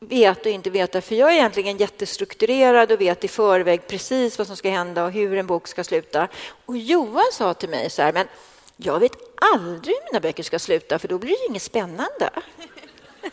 veta 0.00 0.40
och 0.40 0.54
inte 0.54 0.70
veta. 0.70 1.00
För 1.00 1.14
jag 1.14 1.30
är 1.30 1.34
egentligen 1.34 1.76
jättestrukturerad 1.76 2.92
och 2.92 3.00
vet 3.00 3.24
i 3.24 3.28
förväg 3.28 3.86
precis 3.86 4.38
vad 4.38 4.46
som 4.46 4.56
ska 4.56 4.70
hända 4.70 5.04
och 5.04 5.12
hur 5.12 5.36
en 5.36 5.46
bok 5.46 5.68
ska 5.68 5.84
sluta. 5.84 6.28
Och 6.66 6.76
Johan 6.76 7.32
sa 7.32 7.54
till 7.54 7.68
mig 7.68 7.90
så 7.90 8.02
här, 8.02 8.12
men 8.12 8.26
jag 8.76 9.00
vet 9.00 9.12
aldrig 9.54 9.96
hur 9.96 10.12
mina 10.12 10.20
böcker 10.20 10.42
ska 10.42 10.58
sluta 10.58 10.98
för 10.98 11.08
då 11.08 11.18
blir 11.18 11.30
det 11.30 11.46
inget 11.48 11.62
spännande. 11.62 12.30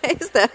Just 0.20 0.34
det. 0.34 0.48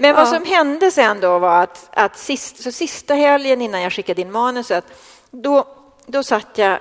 Men 0.00 0.14
vad 0.14 0.26
Ja. 0.26 0.30
som 0.30 0.44
hände 0.44 0.90
sen 0.90 1.20
då 1.20 1.38
var 1.38 1.62
att, 1.62 1.88
att 1.92 2.18
sist, 2.18 2.62
så 2.62 2.72
sista 2.72 3.14
helgen 3.14 3.62
innan 3.62 3.80
jag 3.82 3.92
skickade 3.92 4.20
in 4.22 4.32
manuset, 4.32 4.84
då, 5.30 5.64
då 6.06 6.22
satt 6.22 6.58
jag 6.58 6.78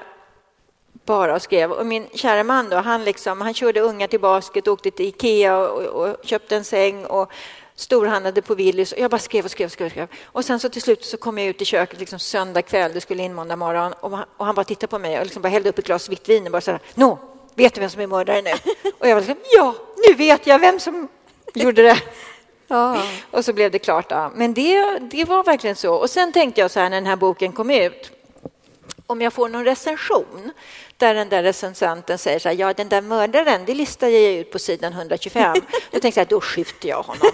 bara 1.05 1.35
och 1.35 1.41
skrev. 1.41 1.71
Och 1.71 1.85
min 1.85 2.07
kära 2.13 2.43
man 2.43 2.69
då, 2.69 2.77
han, 2.77 3.03
liksom, 3.03 3.41
han 3.41 3.53
körde 3.53 3.79
ungar 3.79 4.07
till 4.07 4.19
basket, 4.19 4.67
åkte 4.67 4.91
till 4.91 5.05
Ikea 5.05 5.57
och, 5.57 5.81
och, 5.81 6.09
och 6.09 6.15
köpte 6.25 6.55
en 6.55 6.63
säng 6.63 7.05
och 7.05 7.31
storhandlade 7.75 8.41
på 8.41 8.55
Willys. 8.55 8.93
Jag 8.97 9.11
bara 9.11 9.19
skrev 9.19 9.45
och 9.45 9.51
skrev 9.51 9.65
och 9.65 9.71
skrev. 9.71 9.85
Och, 9.85 9.91
skrev. 9.91 10.07
och 10.25 10.45
sen 10.45 10.59
så 10.59 10.69
till 10.69 10.81
slut 10.81 11.05
så 11.05 11.17
kom 11.17 11.37
jag 11.37 11.47
ut 11.47 11.61
i 11.61 11.65
köket 11.65 11.99
liksom 11.99 12.19
söndag 12.19 12.61
kväll, 12.61 12.91
det 12.93 13.01
skulle 13.01 13.23
in 13.23 13.33
måndag 13.33 13.55
morgon 13.55 13.93
och 13.93 14.11
han, 14.17 14.25
och 14.37 14.45
han 14.45 14.55
bara 14.55 14.63
tittade 14.63 14.87
på 14.87 14.99
mig 14.99 15.17
och 15.19 15.23
liksom 15.23 15.41
bara 15.41 15.49
hällde 15.49 15.69
upp 15.69 15.79
ett 15.79 15.85
glas 15.85 16.09
vitt 16.09 16.29
vin 16.29 16.45
och 16.45 16.51
bara 16.51 16.61
så 16.61 16.71
här, 16.71 16.79
nå, 16.95 17.19
vet 17.55 17.73
du 17.73 17.81
vem 17.81 17.89
som 17.89 18.01
är 18.01 18.07
mördare 18.07 18.41
nu? 18.41 18.51
Och 18.99 19.07
jag 19.07 19.15
var 19.15 19.21
liksom, 19.21 19.37
ja, 19.55 19.75
nu 20.07 20.13
vet 20.13 20.47
jag 20.47 20.59
vem 20.59 20.79
som 20.79 21.07
gjorde 21.53 21.83
det. 21.83 22.01
Ja. 22.67 23.03
Och 23.31 23.45
så 23.45 23.53
blev 23.53 23.71
det 23.71 23.79
klart. 23.79 24.05
Ja. 24.09 24.31
Men 24.35 24.53
det, 24.53 24.99
det 24.99 25.25
var 25.25 25.43
verkligen 25.43 25.75
så. 25.75 25.93
Och 25.93 26.09
sen 26.09 26.31
tänkte 26.31 26.61
jag 26.61 26.71
så 26.71 26.79
här 26.79 26.89
när 26.89 26.97
den 26.97 27.05
här 27.05 27.15
boken 27.15 27.51
kom 27.51 27.69
ut, 27.69 28.11
om 29.07 29.21
jag 29.21 29.33
får 29.33 29.49
någon 29.49 29.65
recension 29.65 30.51
där 30.97 31.13
den 31.13 31.29
där 31.29 31.43
recensenten 31.43 32.17
säger 32.17 32.39
så 32.39 32.49
här, 32.49 32.55
ja 32.55 32.73
den 32.73 32.89
där 32.89 33.01
mördaren, 33.01 33.65
det 33.65 33.73
listar 33.73 34.07
jag 34.07 34.33
ut 34.33 34.51
på 34.51 34.59
sidan 34.59 34.93
125. 34.93 35.55
Då 35.91 35.99
tänkte 35.99 36.19
jag, 36.19 36.27
då 36.27 36.41
skjuter 36.41 36.89
jag 36.89 37.03
honom. 37.03 37.31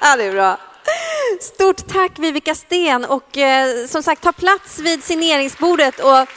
det 0.16 0.24
är 0.24 0.32
bra. 0.32 0.58
Stort 1.40 1.88
tack 1.88 2.18
Vivica 2.18 2.54
Sten 2.54 3.04
och 3.04 3.38
eh, 3.38 3.86
som 3.86 4.02
sagt 4.02 4.22
ta 4.22 4.32
plats 4.32 4.78
vid 4.78 5.04
signeringsbordet 5.04 6.00
och 6.00 6.28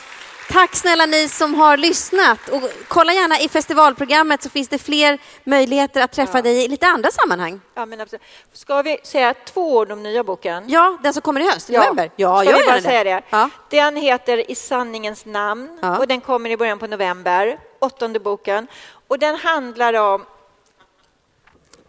Tack 0.49 0.75
snälla 0.75 1.05
ni 1.05 1.29
som 1.29 1.53
har 1.55 1.77
lyssnat. 1.77 2.49
Och 2.49 2.61
kolla 2.87 3.13
gärna 3.13 3.39
i 3.39 3.49
festivalprogrammet 3.49 4.43
så 4.43 4.49
finns 4.49 4.67
det 4.67 4.77
fler 4.77 5.19
möjligheter 5.43 6.01
att 6.01 6.11
träffa 6.11 6.37
Ja. 6.37 6.41
dig 6.41 6.65
i 6.65 6.67
lite 6.67 6.87
andra 6.87 7.11
sammanhang. 7.11 7.61
Ja, 7.73 7.85
men 7.85 8.01
absolut. 8.01 8.21
Ska 8.53 8.81
vi 8.81 8.97
säga 9.03 9.33
två 9.33 9.77
ord 9.77 9.91
om 9.91 10.03
nya 10.03 10.23
boken? 10.23 10.63
Ja, 10.67 10.97
den 11.03 11.13
som 11.13 11.21
kommer 11.21 11.41
i 11.41 11.49
höst, 11.49 11.69
i 11.69 11.73
november. 11.73 12.11
Ja, 12.15 12.41
Ska 12.41 12.51
gör 12.51 12.57
vi 12.57 12.63
bara 12.65 12.75
gärna 12.75 12.81
säga 12.89 13.03
det? 13.03 13.21
Ja. 13.29 13.49
Den 13.69 13.95
heter 13.95 14.51
I 14.51 14.55
sanningens 14.55 15.25
namn 15.25 15.79
Ja. 15.81 15.97
och 15.97 16.07
den 16.07 16.21
kommer 16.21 16.49
i 16.49 16.57
början 16.57 16.79
på 16.79 16.87
november, 16.87 17.59
åttonde 17.79 18.19
boken. 18.19 18.67
Och 19.07 19.19
den 19.19 19.35
handlar 19.35 19.93
om, 19.93 20.25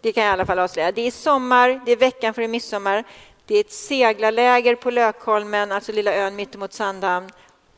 det 0.00 0.12
kan 0.12 0.24
jag 0.24 0.30
i 0.30 0.32
alla 0.32 0.46
fall 0.46 0.58
avslöja, 0.58 0.92
det 0.92 1.06
är 1.06 1.10
sommar, 1.10 1.80
det 1.86 1.92
är 1.92 1.96
veckan 1.96 2.34
före 2.34 2.48
midsommar, 2.48 3.04
det 3.46 3.56
är 3.56 3.60
ett 3.60 3.72
seglarläger 3.72 4.74
på 4.74 4.90
Lökholmen, 4.90 5.72
alltså 5.72 5.92
lilla 5.92 6.14
ön 6.14 6.36
mittemot 6.36 6.72
Sandhamn, 6.72 7.30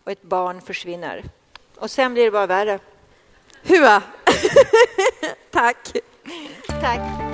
och 0.09 0.12
ett 0.12 0.23
barn 0.23 0.61
försvinner. 0.61 1.25
Och 1.77 1.90
sen 1.90 2.14
blir 2.14 2.25
det 2.25 2.31
bara 2.31 2.47
värre. 2.47 2.79
Hua! 3.62 4.03
Tack. 5.51 5.92
Tack. 6.81 7.27